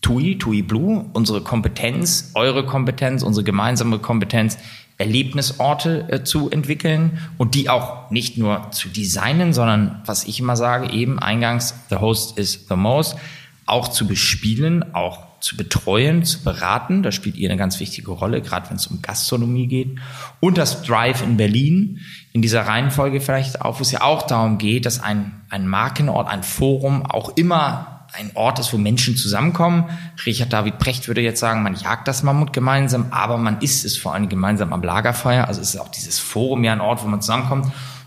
[0.00, 4.58] TUI, TUI Blue, unsere Kompetenz, eure Kompetenz, unsere gemeinsame Kompetenz,
[5.00, 10.56] Erlebnisorte äh, zu entwickeln und die auch nicht nur zu designen, sondern was ich immer
[10.56, 13.16] sage, eben eingangs, the host is the most,
[13.64, 17.02] auch zu bespielen, auch zu betreuen, zu beraten.
[17.02, 19.98] Da spielt ihr eine ganz wichtige Rolle, gerade wenn es um Gastronomie geht.
[20.38, 22.00] Und das Drive in Berlin
[22.32, 26.28] in dieser Reihenfolge vielleicht auch, wo es ja auch darum geht, dass ein, ein Markenort,
[26.28, 29.84] ein Forum auch immer ein Ort ist, wo Menschen zusammenkommen.
[30.26, 33.96] Richard David Brecht würde jetzt sagen, man jagt das Mammut gemeinsam, aber man isst es
[33.96, 35.46] vor allem gemeinsam am Lagerfeuer.
[35.46, 37.66] Also ist auch dieses Forum ja ein Ort, wo man zusammenkommt.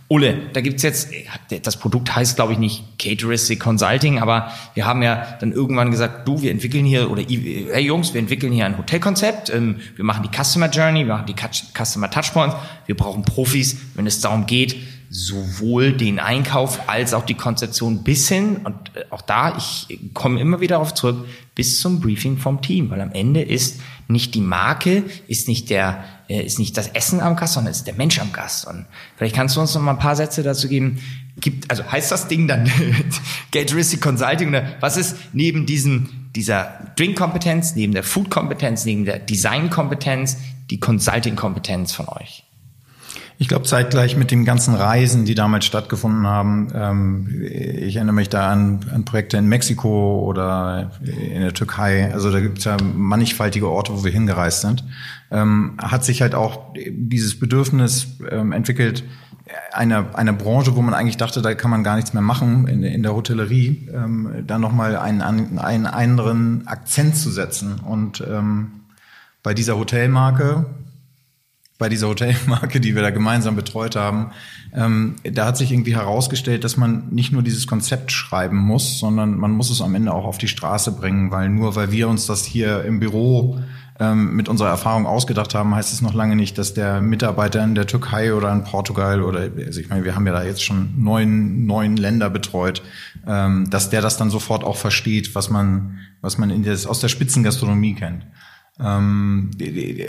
[0.10, 1.10] Ulle, da gibt's jetzt,
[1.64, 6.28] das Produkt heißt, glaube ich, nicht Cateristic Consulting, aber wir haben ja dann irgendwann gesagt,
[6.28, 10.22] du, wir entwickeln hier, oder hey Jungs, wir entwickeln hier ein Hotelkonzept, ähm, wir machen
[10.22, 14.76] die Customer Journey, wir machen die Customer Touchpoints, wir brauchen Profis, wenn es darum geht,
[15.14, 20.42] sowohl den Einkauf als auch die Konzeption bis hin, und äh, auch da, ich komme
[20.42, 24.42] immer wieder darauf zurück, bis zum Briefing vom Team, weil am Ende ist nicht die
[24.42, 28.18] Marke, ist nicht der, äh, ist nicht das Essen am Gast, sondern ist der Mensch
[28.18, 28.66] am Gast.
[28.66, 31.00] Und vielleicht kannst du uns noch mal ein paar Sätze dazu geben.
[31.40, 32.68] Gibt, also heißt das Ding dann
[33.52, 40.38] Gatoristic Consulting oder was ist neben diesem, dieser Drink-Kompetenz, neben der Food-Kompetenz, neben der Design-Kompetenz,
[40.72, 42.44] die Consulting-Kompetenz von euch?
[43.38, 48.30] Ich glaube, zeitgleich mit den ganzen Reisen, die damals stattgefunden haben, ähm, ich erinnere mich
[48.30, 52.78] da an, an Projekte in Mexiko oder in der Türkei, also da gibt es ja
[52.82, 54.84] mannigfaltige Orte, wo wir hingereist sind,
[55.32, 59.04] ähm, hat sich halt auch dieses Bedürfnis ähm, entwickelt,
[59.72, 62.84] eine, eine Branche, wo man eigentlich dachte, da kann man gar nichts mehr machen, in,
[62.84, 67.80] in der Hotellerie, ähm, da nochmal einen, einen anderen Akzent zu setzen.
[67.80, 68.72] Und ähm,
[69.42, 70.66] bei dieser Hotelmarke,
[71.78, 74.32] bei dieser Hotelmarke, die wir da gemeinsam betreut haben,
[74.74, 79.38] ähm, da hat sich irgendwie herausgestellt, dass man nicht nur dieses Konzept schreiben muss, sondern
[79.38, 82.26] man muss es am Ende auch auf die Straße bringen, weil nur weil wir uns
[82.26, 83.60] das hier im Büro
[84.00, 87.76] ähm, mit unserer Erfahrung ausgedacht haben, heißt es noch lange nicht, dass der Mitarbeiter in
[87.76, 90.94] der Türkei oder in Portugal oder also ich meine, wir haben ja da jetzt schon
[90.98, 92.82] neun, neun Länder betreut,
[93.28, 97.00] ähm, dass der das dann sofort auch versteht, was man, was man in des, aus
[97.00, 98.26] der Spitzengastronomie kennt.
[98.80, 99.52] Ähm,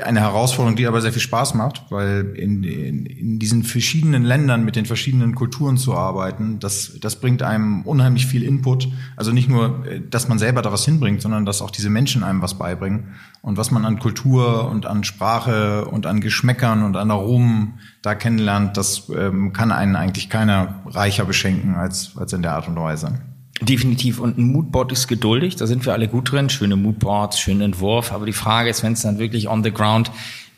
[0.02, 4.64] eine Herausforderung, die aber sehr viel Spaß macht, weil in, in, in, diesen verschiedenen Ländern
[4.64, 8.88] mit den verschiedenen Kulturen zu arbeiten, das, das bringt einem unheimlich viel Input.
[9.16, 12.24] Also nicht nur, äh, dass man selber da was hinbringt, sondern dass auch diese Menschen
[12.24, 13.16] einem was beibringen.
[13.42, 18.14] Und was man an Kultur und an Sprache und an Geschmäckern und an Aromen da
[18.14, 22.76] kennenlernt, das ähm, kann einen eigentlich keiner reicher beschenken als, als in der Art und
[22.76, 23.18] Weise.
[23.64, 24.20] Definitiv.
[24.20, 26.50] Und ein Moodboard ist geduldig, da sind wir alle gut drin.
[26.50, 28.12] Schöne Moodboards, schönen Entwurf.
[28.12, 30.10] Aber die Frage ist, wenn es dann wirklich on the ground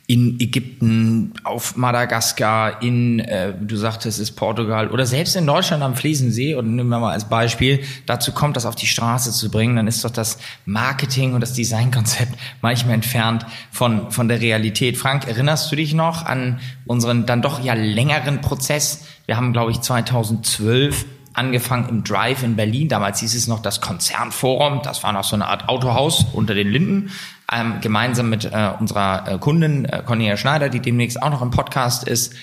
[0.09, 5.83] in Ägypten, auf Madagaskar, in, äh, du sagtest, es ist Portugal oder selbst in Deutschland
[5.83, 9.51] am Fliesensee, und nehmen wir mal als Beispiel, dazu kommt, das auf die Straße zu
[9.51, 12.33] bringen, dann ist doch das Marketing und das Designkonzept
[12.63, 14.97] manchmal entfernt von, von der Realität.
[14.97, 19.07] Frank, erinnerst du dich noch an unseren dann doch ja längeren Prozess?
[19.27, 21.05] Wir haben, glaube ich, 2012
[21.37, 22.89] angefangen im Drive in Berlin.
[22.89, 24.81] Damals hieß es noch das Konzernforum.
[24.83, 27.11] Das war noch so eine Art Autohaus unter den Linden.
[27.53, 31.51] Ähm, gemeinsam mit äh, unserer äh, Kundin äh, Cornelia Schneider, die demnächst auch noch im
[31.51, 32.35] Podcast ist,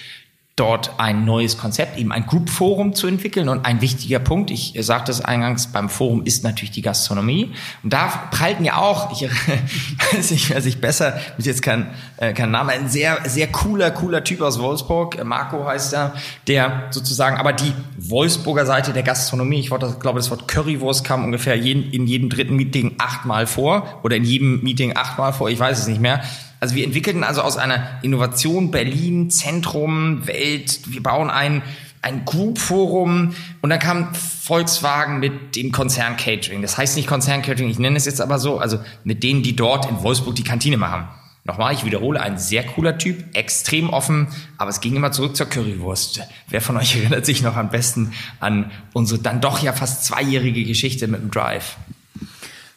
[0.55, 3.49] dort ein neues Konzept, eben ein Group Forum zu entwickeln.
[3.49, 7.51] Und ein wichtiger Punkt, ich sagte es eingangs, beim Forum ist natürlich die Gastronomie.
[7.81, 9.27] Und da prallten ja auch, ich
[10.13, 11.87] weiß nicht, wer sich besser, mit jetzt kein,
[12.17, 16.13] äh, kein Name, ein sehr, sehr cooler, cooler Typ aus Wolfsburg, äh, Marco heißt er,
[16.47, 21.55] der sozusagen, aber die Wolfsburger Seite der Gastronomie, ich glaube, das Wort Currywurst kam ungefähr
[21.55, 25.79] jeden, in jedem dritten Meeting achtmal vor oder in jedem Meeting achtmal vor, ich weiß
[25.79, 26.21] es nicht mehr
[26.63, 31.61] also wir entwickelten also aus einer Innovation Berlin, Zentrum, Welt, wir bauen ein,
[32.01, 36.61] ein Group-Forum und dann kam Volkswagen mit dem Konzern Catering.
[36.61, 39.57] Das heißt nicht Konzern Catering, ich nenne es jetzt aber so, also mit denen, die
[39.57, 41.05] dort in Wolfsburg die Kantine machen.
[41.43, 45.47] Nochmal, ich wiederhole, ein sehr cooler Typ, extrem offen, aber es ging immer zurück zur
[45.47, 46.21] Currywurst.
[46.47, 50.63] Wer von euch erinnert sich noch am besten an unsere dann doch ja fast zweijährige
[50.63, 51.75] Geschichte mit dem Drive?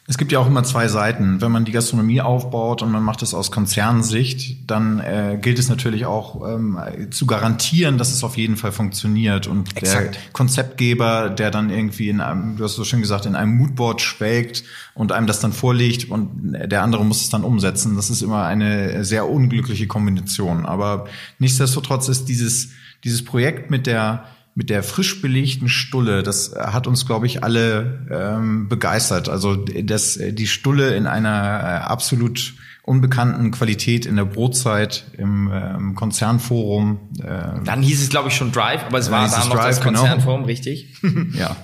[0.09, 1.41] Es gibt ja auch immer zwei Seiten.
[1.41, 5.67] Wenn man die Gastronomie aufbaut und man macht es aus Konzernsicht, dann äh, gilt es
[5.67, 6.79] natürlich auch ähm,
[7.11, 9.47] zu garantieren, dass es auf jeden Fall funktioniert.
[9.47, 10.15] Und Exakt.
[10.15, 13.99] der Konzeptgeber, der dann irgendwie in einem, du hast so schön gesagt, in einem Moodboard
[13.99, 18.21] schwelgt und einem das dann vorlegt und der andere muss es dann umsetzen, das ist
[18.21, 20.65] immer eine sehr unglückliche Kombination.
[20.65, 22.69] Aber nichtsdestotrotz ist dieses,
[23.03, 24.23] dieses Projekt mit der
[24.57, 29.29] mit der frisch belegten Stulle, das hat uns, glaube ich, alle ähm, begeistert.
[29.29, 35.75] Also das, die Stulle in einer äh, absolut unbekannten Qualität in der Brotzeit im, äh,
[35.75, 36.97] im Konzernforum.
[37.19, 39.81] Äh, Dann hieß es, glaube ich, schon Drive, aber es war da noch Drive, das
[39.81, 39.99] genau.
[39.99, 40.47] Konzernforum, genau.
[40.47, 40.95] richtig?
[41.33, 41.55] ja.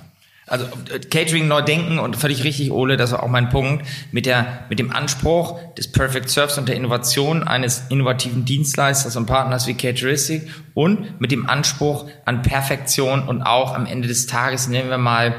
[0.53, 4.27] Also äh, Catering neu denken und völlig richtig, Ole, das war auch mein Punkt, mit
[4.27, 9.65] der mit dem Anspruch des Perfect Serves und der Innovation eines innovativen Dienstleisters und Partners
[9.65, 14.91] wie Cateristic und mit dem Anspruch an Perfektion und auch am Ende des Tages nehmen
[14.91, 15.33] wir mal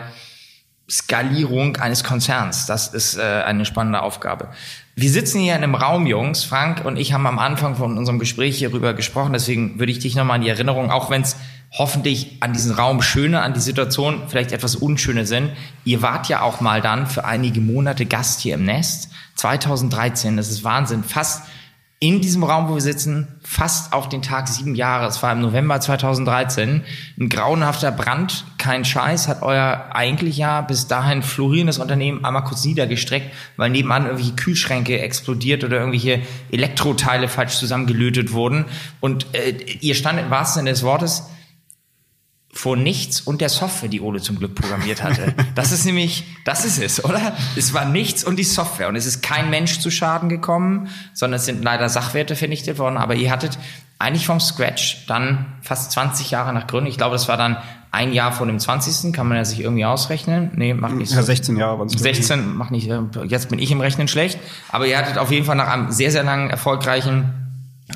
[0.90, 2.66] Skalierung eines Konzerns.
[2.66, 4.48] Das ist äh, eine spannende Aufgabe.
[4.96, 6.42] Wir sitzen hier in einem Raum, Jungs.
[6.42, 9.32] Frank und ich haben am Anfang von unserem Gespräch hierüber gesprochen.
[9.32, 11.36] Deswegen würde ich dich nochmal in die Erinnerung, auch wenn es
[11.76, 15.50] hoffentlich an diesen Raum schöne, an die Situation vielleicht etwas unschöne sind.
[15.84, 19.10] Ihr wart ja auch mal dann für einige Monate Gast hier im Nest.
[19.36, 21.02] 2013, das ist Wahnsinn.
[21.02, 21.42] Fast
[21.98, 25.06] in diesem Raum, wo wir sitzen, fast auf den Tag sieben Jahre.
[25.06, 26.84] Es war im November 2013.
[27.18, 32.64] Ein grauenhafter Brand, kein Scheiß, hat euer eigentlich ja bis dahin florierendes Unternehmen einmal kurz
[32.64, 36.20] niedergestreckt, weil nebenan irgendwelche Kühlschränke explodiert oder irgendwelche
[36.52, 38.66] Elektroteile falsch zusammengelötet wurden.
[39.00, 41.24] Und äh, ihr stand im wahrsten Sinne des Wortes
[42.54, 45.34] vor nichts und der Software, die Ole zum Glück programmiert hatte.
[45.54, 47.36] Das ist nämlich, das ist es, oder?
[47.56, 48.88] Es war nichts und die Software.
[48.88, 52.96] Und es ist kein Mensch zu Schaden gekommen, sondern es sind leider Sachwerte vernichtet worden.
[52.96, 53.58] Aber ihr hattet
[53.98, 56.90] eigentlich vom Scratch dann fast 20 Jahre nach Gründung.
[56.90, 57.56] Ich glaube, das war dann
[57.92, 59.12] ein Jahr vor dem 20.
[59.12, 60.50] Kann man ja sich irgendwie ausrechnen.
[60.54, 61.16] Nee, macht nicht so.
[61.16, 62.90] Ja, 16 Jahre waren 16, macht nicht,
[63.26, 64.38] jetzt bin ich im Rechnen schlecht.
[64.70, 67.43] Aber ihr hattet auf jeden Fall nach einem sehr, sehr langen, erfolgreichen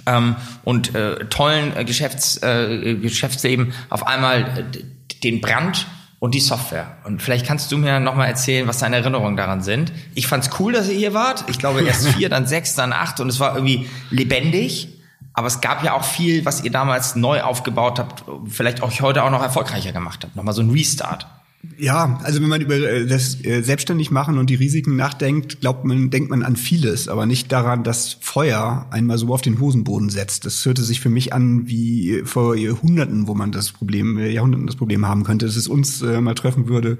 [0.07, 4.83] ähm, und äh, tollen äh, Geschäfts, äh, Geschäftsleben auf einmal äh,
[5.23, 5.87] den Brand
[6.21, 6.97] und die Software.
[7.05, 9.93] Und vielleicht kannst du mir nochmal erzählen, was deine Erinnerungen daran sind.
[10.15, 11.45] Ich fand's cool, dass ihr hier wart.
[11.49, 14.89] Ich glaube erst vier, dann sechs, dann acht und es war irgendwie lebendig.
[15.33, 19.23] Aber es gab ja auch viel, was ihr damals neu aufgebaut habt, vielleicht euch heute
[19.23, 20.35] auch noch erfolgreicher gemacht habt.
[20.35, 21.29] Nochmal so ein Restart.
[21.77, 25.85] Ja, also wenn man über äh, das äh, selbstständig machen und die Risiken nachdenkt, glaubt
[25.85, 30.09] man, denkt man an vieles, aber nicht daran, dass Feuer einmal so auf den Hosenboden
[30.09, 30.47] setzt.
[30.47, 34.67] Das hörte sich für mich an wie vor Jahrhunderten, wo man das Problem, äh, Jahrhunderten
[34.67, 36.99] das Problem haben könnte, dass es uns äh, mal treffen würde.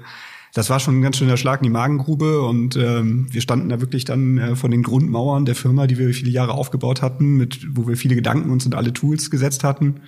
[0.53, 3.79] Das war schon ein ganz schöner Schlag in die Magengrube und ähm, wir standen da
[3.79, 7.65] wirklich dann äh, von den Grundmauern der Firma, die wir viele Jahre aufgebaut hatten, mit
[7.71, 10.01] wo wir viele Gedanken uns und alle Tools gesetzt hatten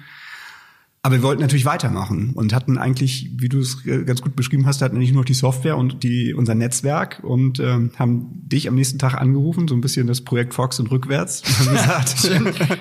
[1.04, 4.82] aber wir wollten natürlich weitermachen und hatten eigentlich, wie du es ganz gut beschrieben hast,
[4.82, 9.00] hatten nicht nur die Software und die, unser Netzwerk und ähm, haben dich am nächsten
[9.00, 12.30] Tag angerufen, so ein bisschen das Projekt Fox und rückwärts und gesagt,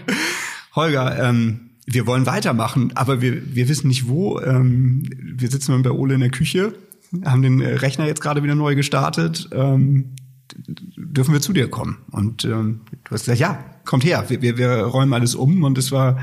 [0.74, 4.38] Holger, ähm, wir wollen weitermachen, aber wir, wir wissen nicht wo.
[4.38, 6.74] Ähm, wir sitzen bei Ole in der Küche,
[7.24, 9.48] haben den Rechner jetzt gerade wieder neu gestartet.
[9.52, 10.14] Ähm,
[10.66, 11.98] dürfen wir zu dir kommen?
[12.10, 15.78] Und ähm, du hast gesagt, ja, kommt her, wir, wir, wir räumen alles um und
[15.78, 16.18] es war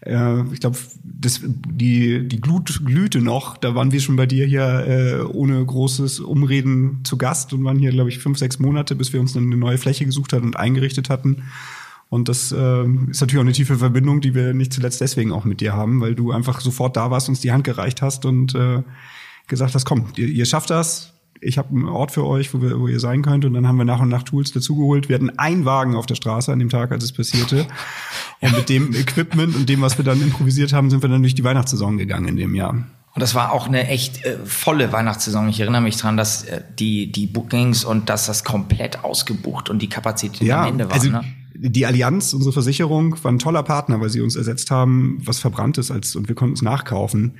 [0.00, 3.56] äh, ich glaube, die, die Glut glühte noch.
[3.56, 7.78] Da waren wir schon bei dir hier äh, ohne großes Umreden zu Gast und waren
[7.78, 10.56] hier, glaube ich, fünf, sechs Monate, bis wir uns eine neue Fläche gesucht hatten und
[10.56, 11.44] eingerichtet hatten.
[12.08, 15.44] Und das äh, ist natürlich auch eine tiefe Verbindung, die wir nicht zuletzt deswegen auch
[15.44, 18.54] mit dir haben, weil du einfach sofort da warst, uns die Hand gereicht hast und
[18.54, 18.82] äh,
[19.48, 22.78] gesagt hast, komm, ihr, ihr schafft das, ich habe einen Ort für euch, wo, wir,
[22.78, 23.44] wo ihr sein könnt.
[23.44, 25.08] Und dann haben wir nach und nach Tools dazugeholt.
[25.08, 27.66] Wir hatten einen Wagen auf der Straße an dem Tag, als es passierte.
[28.40, 31.34] Und mit dem Equipment und dem, was wir dann improvisiert haben, sind wir dann durch
[31.34, 32.72] die Weihnachtssaison gegangen in dem Jahr.
[32.72, 35.48] Und das war auch eine echt äh, volle Weihnachtssaison.
[35.48, 39.80] Ich erinnere mich dran, dass äh, die, die Bookings und dass das komplett ausgebucht und
[39.80, 40.92] die Kapazität ja, am Ende war.
[40.92, 41.24] Also ne?
[41.58, 45.78] Die Allianz, unsere Versicherung, war ein toller Partner, weil sie uns ersetzt haben, was verbrannt
[45.78, 47.34] ist, als und wir konnten es nachkaufen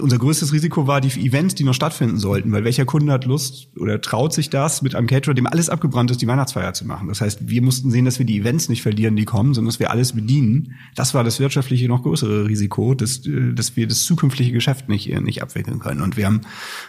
[0.00, 3.68] unser größtes Risiko war die Events, die noch stattfinden sollten, weil welcher Kunde hat Lust
[3.76, 7.08] oder traut sich das, mit einem Caterer, dem alles abgebrannt ist, die Weihnachtsfeier zu machen.
[7.08, 9.80] Das heißt, wir mussten sehen, dass wir die Events nicht verlieren, die kommen, sondern dass
[9.80, 10.74] wir alles bedienen.
[10.94, 15.10] Das war das wirtschaftliche noch größere Risiko, dass, äh, dass wir das zukünftige Geschäft nicht,
[15.10, 16.00] äh, nicht abwickeln können.
[16.00, 16.40] Und wir haben,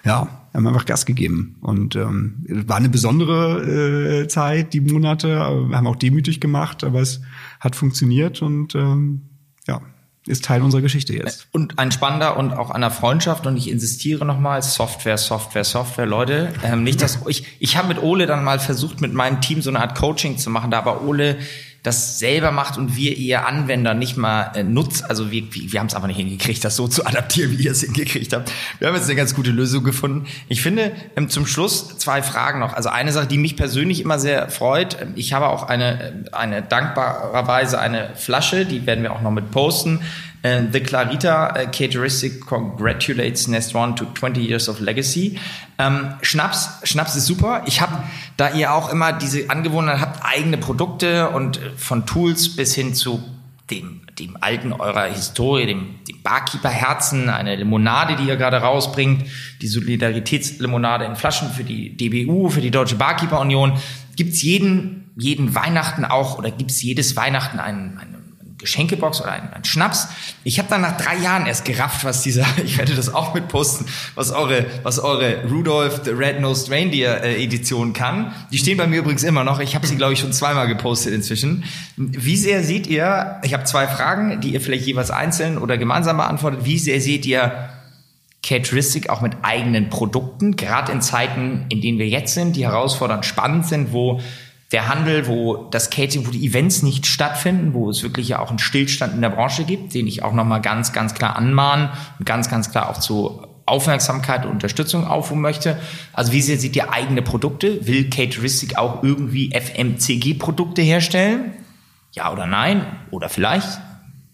[0.05, 1.57] ja, haben einfach Gas gegeben.
[1.61, 7.01] Und ähm, war eine besondere äh, Zeit, die Monate, wir haben auch demütig gemacht, aber
[7.01, 7.21] es
[7.59, 9.23] hat funktioniert und ähm,
[9.67, 9.81] ja,
[10.27, 11.47] ist Teil unserer Geschichte jetzt.
[11.51, 16.53] Und ein spannender und auch einer Freundschaft und ich insistiere nochmal, Software, Software, Software, Leute.
[16.63, 19.69] Ähm, nicht, dass ich, ich habe mit Ole dann mal versucht, mit meinem Team so
[19.69, 21.37] eine Art Coaching zu machen, da aber Ole
[21.85, 25.07] das selber macht und wir eher Anwender nicht mal äh, nutzt.
[25.07, 27.71] Also wir, wir, wir haben es einfach nicht hingekriegt, das so zu adaptieren, wie ihr
[27.71, 28.51] es hingekriegt habt.
[28.79, 30.25] Wir haben jetzt eine ganz gute Lösung gefunden.
[30.49, 32.73] Ich finde ähm, zum Schluss zwei Fragen noch.
[32.73, 34.99] Also eine Sache, die mich persönlich immer sehr freut.
[35.01, 39.31] Ähm, ich habe auch eine, äh, eine dankbarerweise eine Flasche, die werden wir auch noch
[39.31, 39.99] mit posten.
[40.45, 45.39] The Clarita uh, Characteristic congratulates Nest One to 20 years of legacy.
[45.79, 47.63] Ähm, Schnaps, Schnaps ist super.
[47.65, 48.03] Ich habe,
[48.37, 52.93] da ihr auch immer diese Angewohnheit habt, eigene Produkte und äh, von Tools bis hin
[52.93, 53.23] zu
[53.71, 59.25] dem, dem alten eurer Historie, dem, dem Barkeeper-Herzen, eine Limonade, die ihr gerade rausbringt,
[59.63, 63.73] die Solidaritätslimonade in Flaschen für die DBU, für die Deutsche Barkeeper-Union.
[64.15, 68.14] Gibt's jeden, jeden Weihnachten auch oder gibt's jedes Weihnachten einen, einen
[68.65, 70.09] Geschenkebox oder ein, ein Schnaps.
[70.43, 73.47] Ich habe dann nach drei Jahren erst gerafft, was dieser, ich werde das auch mit
[73.47, 73.85] posten,
[74.15, 78.33] was eure, was eure Rudolph the Red-Nosed Reindeer äh, Edition kann.
[78.51, 79.59] Die stehen bei mir übrigens immer noch.
[79.59, 81.63] Ich habe sie, glaube ich, schon zweimal gepostet inzwischen.
[81.95, 86.17] Wie sehr seht ihr, ich habe zwei Fragen, die ihr vielleicht jeweils einzeln oder gemeinsam
[86.17, 87.69] beantwortet, wie sehr seht ihr
[88.45, 93.25] Cateristic auch mit eigenen Produkten, gerade in Zeiten, in denen wir jetzt sind, die herausfordernd
[93.25, 94.21] spannend sind, wo
[94.71, 98.49] der Handel, wo das Catering, wo die Events nicht stattfinden, wo es wirklich ja auch
[98.49, 101.89] einen Stillstand in der Branche gibt, den ich auch nochmal ganz, ganz klar anmahnen
[102.19, 105.79] und ganz, ganz klar auch zu Aufmerksamkeit und Unterstützung aufrufen möchte.
[106.13, 107.85] Also wie sehr sieht ihr eigene Produkte?
[107.87, 111.53] Will Cateristic auch irgendwie FMCG-Produkte herstellen?
[112.11, 112.85] Ja oder nein?
[113.11, 113.67] Oder vielleicht?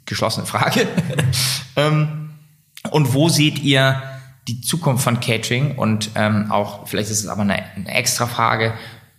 [0.06, 0.88] Geschlossene Frage.
[1.76, 2.32] ähm,
[2.90, 4.02] und wo seht ihr
[4.48, 5.78] die Zukunft von Catering?
[5.78, 8.74] Und ähm, auch, vielleicht ist es aber eine, eine extra Frage,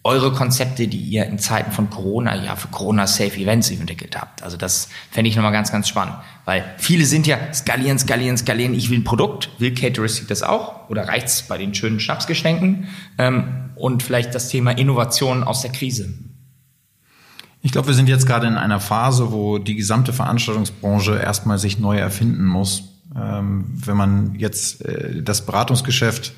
[0.04, 4.42] eure Konzepte, die ihr in Zeiten von Corona, ja, für Corona-Safe Events entwickelt habt.
[4.42, 6.16] Also das fände ich nochmal ganz, ganz spannend.
[6.44, 9.50] Weil viele sind ja skalieren, skalieren, skalieren, ich will ein Produkt.
[9.58, 10.90] Will Cateristic das auch?
[10.90, 12.88] Oder reicht's bei den schönen Schnapsgeschenken?
[13.18, 16.12] Ähm, und vielleicht das Thema Innovation aus der Krise.
[17.62, 21.78] Ich glaube, wir sind jetzt gerade in einer Phase, wo die gesamte Veranstaltungsbranche erstmal sich
[21.78, 22.82] neu erfinden muss.
[23.14, 26.32] Ähm, wenn man jetzt äh, das Beratungsgeschäft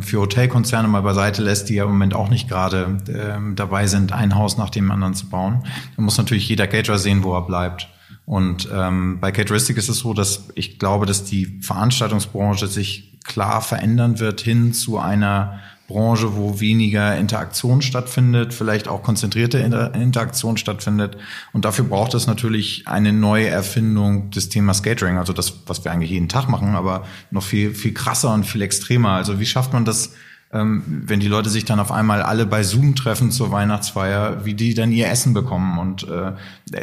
[0.00, 4.12] für Hotelkonzerne mal beiseite lässt, die ja im Moment auch nicht gerade ähm, dabei sind,
[4.12, 5.64] ein Haus nach dem anderen zu bauen,
[5.94, 7.88] dann muss natürlich jeder Caterer sehen, wo er bleibt.
[8.24, 13.60] Und ähm, bei Cateristic ist es so, dass ich glaube, dass die Veranstaltungsbranche sich klar
[13.60, 21.16] verändern wird hin zu einer Branche, wo weniger Interaktion stattfindet, vielleicht auch konzentrierte Interaktion stattfindet.
[21.54, 25.90] Und dafür braucht es natürlich eine neue Erfindung des Themas Catering, also das, was wir
[25.90, 29.12] eigentlich jeden Tag machen, aber noch viel, viel krasser und viel extremer.
[29.12, 30.12] Also wie schafft man das,
[30.52, 34.52] ähm, wenn die Leute sich dann auf einmal alle bei Zoom treffen zur Weihnachtsfeier, wie
[34.52, 35.78] die dann ihr Essen bekommen.
[35.78, 36.32] Und äh,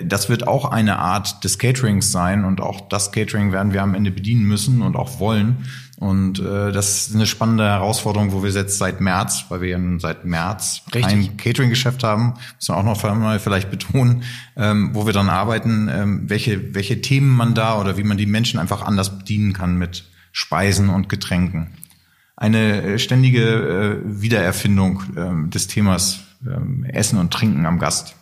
[0.04, 3.94] das wird auch eine Art des Caterings sein und auch das Catering werden wir am
[3.94, 5.58] Ende bedienen müssen und auch wollen.
[5.98, 9.80] Und äh, das ist eine spannende Herausforderung, wo wir jetzt seit März, weil wir ja
[10.00, 11.06] seit März Richtig.
[11.06, 14.24] ein Catering-Geschäft haben, müssen wir auch noch mal vielleicht betonen,
[14.58, 18.26] ähm, wo wir dann arbeiten, ähm, welche, welche Themen man da oder wie man die
[18.26, 21.72] Menschen einfach anders bedienen kann mit Speisen und Getränken.
[22.36, 28.16] Eine äh, ständige äh, Wiedererfindung äh, des Themas äh, Essen und Trinken am Gast.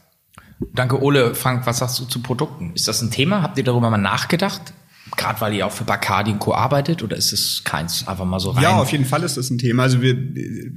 [0.74, 1.34] Danke, Ole.
[1.34, 2.72] Frank, was sagst du zu Produkten?
[2.76, 3.42] Ist das ein Thema?
[3.42, 4.74] Habt ihr darüber mal nachgedacht?
[5.18, 6.54] Gerade weil ihr auch für Bacardi und Co.
[6.54, 8.64] arbeitet oder ist es keins einfach mal so rein?
[8.64, 9.84] Ja, auf jeden Fall ist das ein Thema.
[9.84, 10.18] Also wir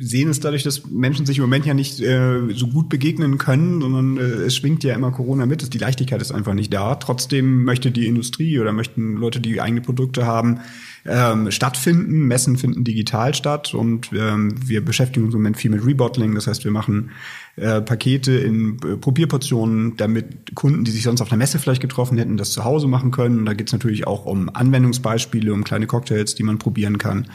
[0.01, 3.81] sehen es dadurch, dass Menschen sich im Moment ja nicht äh, so gut begegnen können,
[3.81, 5.73] sondern äh, es schwingt ja immer Corona mit.
[5.73, 6.97] Die Leichtigkeit ist einfach nicht da.
[6.97, 10.61] Trotzdem möchte die Industrie oder möchten Leute, die eigene Produkte haben,
[11.09, 12.27] ähm, stattfinden.
[12.27, 16.35] Messen finden digital statt und ähm, wir beschäftigen uns im Moment viel mit Rebottling.
[16.35, 17.11] Das heißt, wir machen
[17.57, 22.19] äh, Pakete in äh, Probierportionen, damit Kunden, die sich sonst auf einer Messe vielleicht getroffen
[22.19, 23.39] hätten, das zu Hause machen können.
[23.39, 27.29] Und da geht es natürlich auch um Anwendungsbeispiele, um kleine Cocktails, die man probieren kann.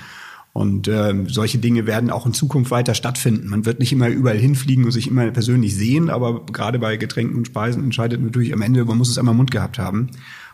[0.53, 3.47] Und äh, solche Dinge werden auch in Zukunft weiter stattfinden.
[3.47, 7.37] Man wird nicht immer überall hinfliegen und sich immer persönlich sehen, aber gerade bei Getränken
[7.37, 10.09] und Speisen entscheidet natürlich am Ende, man muss es einmal im Mund gehabt haben.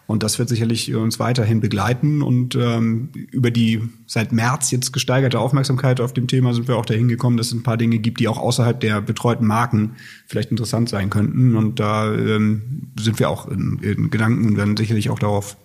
[0.07, 2.21] Und das wird sicherlich uns weiterhin begleiten.
[2.21, 6.85] Und ähm, über die seit März jetzt gesteigerte Aufmerksamkeit auf dem Thema sind wir auch
[6.85, 10.49] dahin gekommen, dass es ein paar Dinge gibt, die auch außerhalb der betreuten Marken vielleicht
[10.49, 11.57] interessant sein könnten.
[11.57, 15.57] Und da ähm, sind wir auch in, in Gedanken und werden sicherlich auch darauf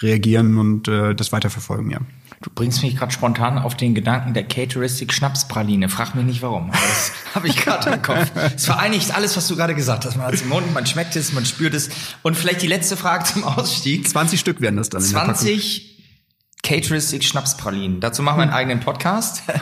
[0.00, 2.00] reagieren und äh, das weiterverfolgen, ja.
[2.42, 5.90] Du bringst mich gerade spontan auf den Gedanken der Cateristic Schnapspraline.
[5.90, 8.30] Frag mich nicht warum, aber das habe ich gerade im Kopf.
[8.56, 10.16] Es vereinigt alles, was du gerade gesagt hast.
[10.16, 11.90] Man hat es im Mund, man schmeckt es, man spürt es.
[12.22, 14.08] Und vielleicht die letzte Frage zum Ausstieg.
[14.08, 15.02] 20 Stück werden das dann.
[15.02, 15.98] 20
[16.62, 18.00] Cateristic Schnapspralinen.
[18.00, 19.42] Dazu machen wir einen eigenen Podcast.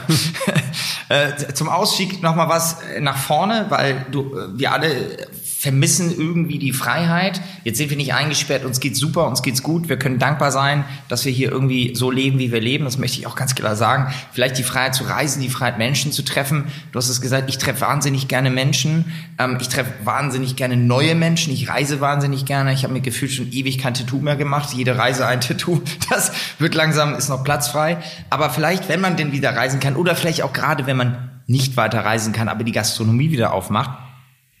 [1.11, 5.27] Äh, zum Ausstieg noch mal was nach vorne, weil du, wir alle
[5.59, 7.41] vermissen irgendwie die Freiheit.
[7.65, 9.89] Jetzt sind wir nicht eingesperrt, uns geht's super, uns geht's gut.
[9.89, 12.85] Wir können dankbar sein, dass wir hier irgendwie so leben, wie wir leben.
[12.85, 14.07] Das möchte ich auch ganz klar sagen.
[14.31, 16.69] Vielleicht die Freiheit zu reisen, die Freiheit, Menschen zu treffen.
[16.93, 19.11] Du hast es gesagt, ich treffe wahnsinnig gerne Menschen.
[19.37, 21.51] Ähm, ich treffe wahnsinnig gerne neue Menschen.
[21.51, 22.71] Ich reise wahnsinnig gerne.
[22.71, 24.73] Ich habe mir gefühlt schon ewig kein Tattoo mehr gemacht.
[24.73, 25.81] Jede Reise ein Tattoo.
[26.09, 27.97] Das wird langsam, ist noch platzfrei.
[28.29, 31.75] Aber vielleicht, wenn man denn wieder reisen kann oder vielleicht auch gerade, wenn man nicht
[31.75, 34.08] weiter reisen kann, aber die Gastronomie wieder aufmacht,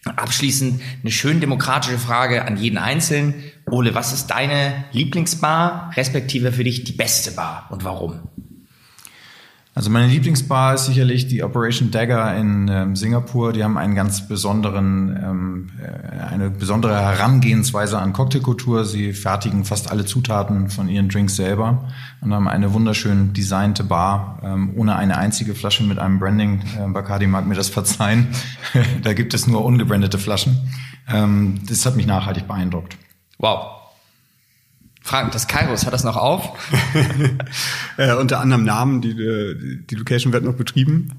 [0.05, 3.35] Abschließend eine schön demokratische Frage an jeden Einzelnen.
[3.69, 8.19] Ole, was ist deine Lieblingsbar, respektive für dich die beste Bar und warum?
[9.79, 13.53] Also meine Lieblingsbar ist sicherlich die Operation Dagger in ähm, Singapur.
[13.53, 18.83] Die haben einen ganz besonderen, ähm, äh, eine besondere Herangehensweise an Cocktailkultur.
[18.83, 21.87] Sie fertigen fast alle Zutaten von ihren Drinks selber
[22.19, 26.61] und haben eine wunderschön designte Bar ähm, ohne eine einzige Flasche mit einem Branding.
[26.77, 28.27] Äh, Bacardi mag mir das verzeihen.
[29.03, 30.57] da gibt es nur ungebrandete Flaschen.
[31.07, 32.97] Ähm, das hat mich nachhaltig beeindruckt.
[33.37, 33.78] Wow.
[35.01, 36.57] Frank, das Kairos, hat das noch auf?
[37.97, 39.15] äh, unter anderem Namen, die,
[39.85, 41.13] die Location wird noch betrieben.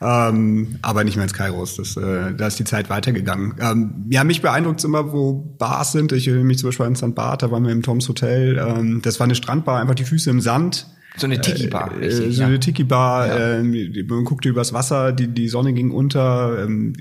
[0.00, 1.76] Ähm, aber nicht mehr als Kairos.
[1.76, 3.54] Das, äh, da ist die Zeit weitergegangen.
[3.60, 6.12] Ähm, ja, mich beeindruckt immer, wo Bars sind.
[6.12, 7.14] Ich erinnere mich zum Beispiel an St.
[7.14, 8.58] Barth, da waren wir im Toms Hotel.
[8.58, 10.86] Ähm, das war eine Strandbar, einfach die Füße im Sand.
[11.18, 12.00] So eine Tiki-Bar.
[12.00, 13.58] Äh, so eine Tiki-Bar, ja.
[13.58, 16.94] äh, man guckte übers Wasser, die, die Sonne ging unter, ähm,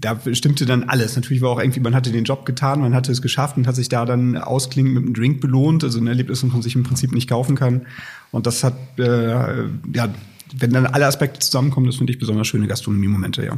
[0.00, 1.16] da stimmte dann alles.
[1.16, 3.74] Natürlich war auch irgendwie, man hatte den Job getan, man hatte es geschafft und hat
[3.74, 6.84] sich da dann ausklingend mit einem Drink belohnt, also ein Erlebnis, das man sich im
[6.84, 7.86] Prinzip nicht kaufen kann.
[8.30, 10.08] Und das hat, äh, ja,
[10.56, 13.56] wenn dann alle Aspekte zusammenkommen, das finde ich besonders schöne Gastronomie-Momente, ja.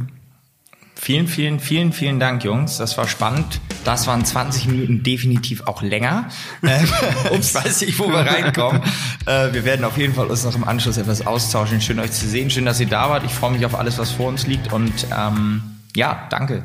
[0.99, 2.77] Vielen, vielen, vielen, vielen Dank, Jungs.
[2.77, 3.61] Das war spannend.
[3.83, 6.29] Das waren 20 Minuten definitiv auch länger.
[6.61, 8.81] ich weiß nicht, wo wir reinkommen.
[9.25, 11.79] Äh, wir werden auf jeden Fall uns noch im Anschluss etwas austauschen.
[11.81, 12.49] Schön euch zu sehen.
[12.49, 13.23] Schön, dass ihr da wart.
[13.25, 14.73] Ich freue mich auf alles, was vor uns liegt.
[14.73, 15.61] Und ähm,
[15.95, 16.63] ja, danke.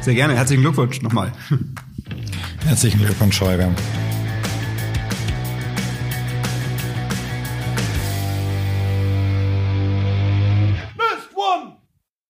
[0.00, 0.36] Sehr gerne.
[0.36, 1.32] Herzlichen Glückwunsch nochmal.
[2.66, 3.70] Herzlichen Glückwunsch, Holger.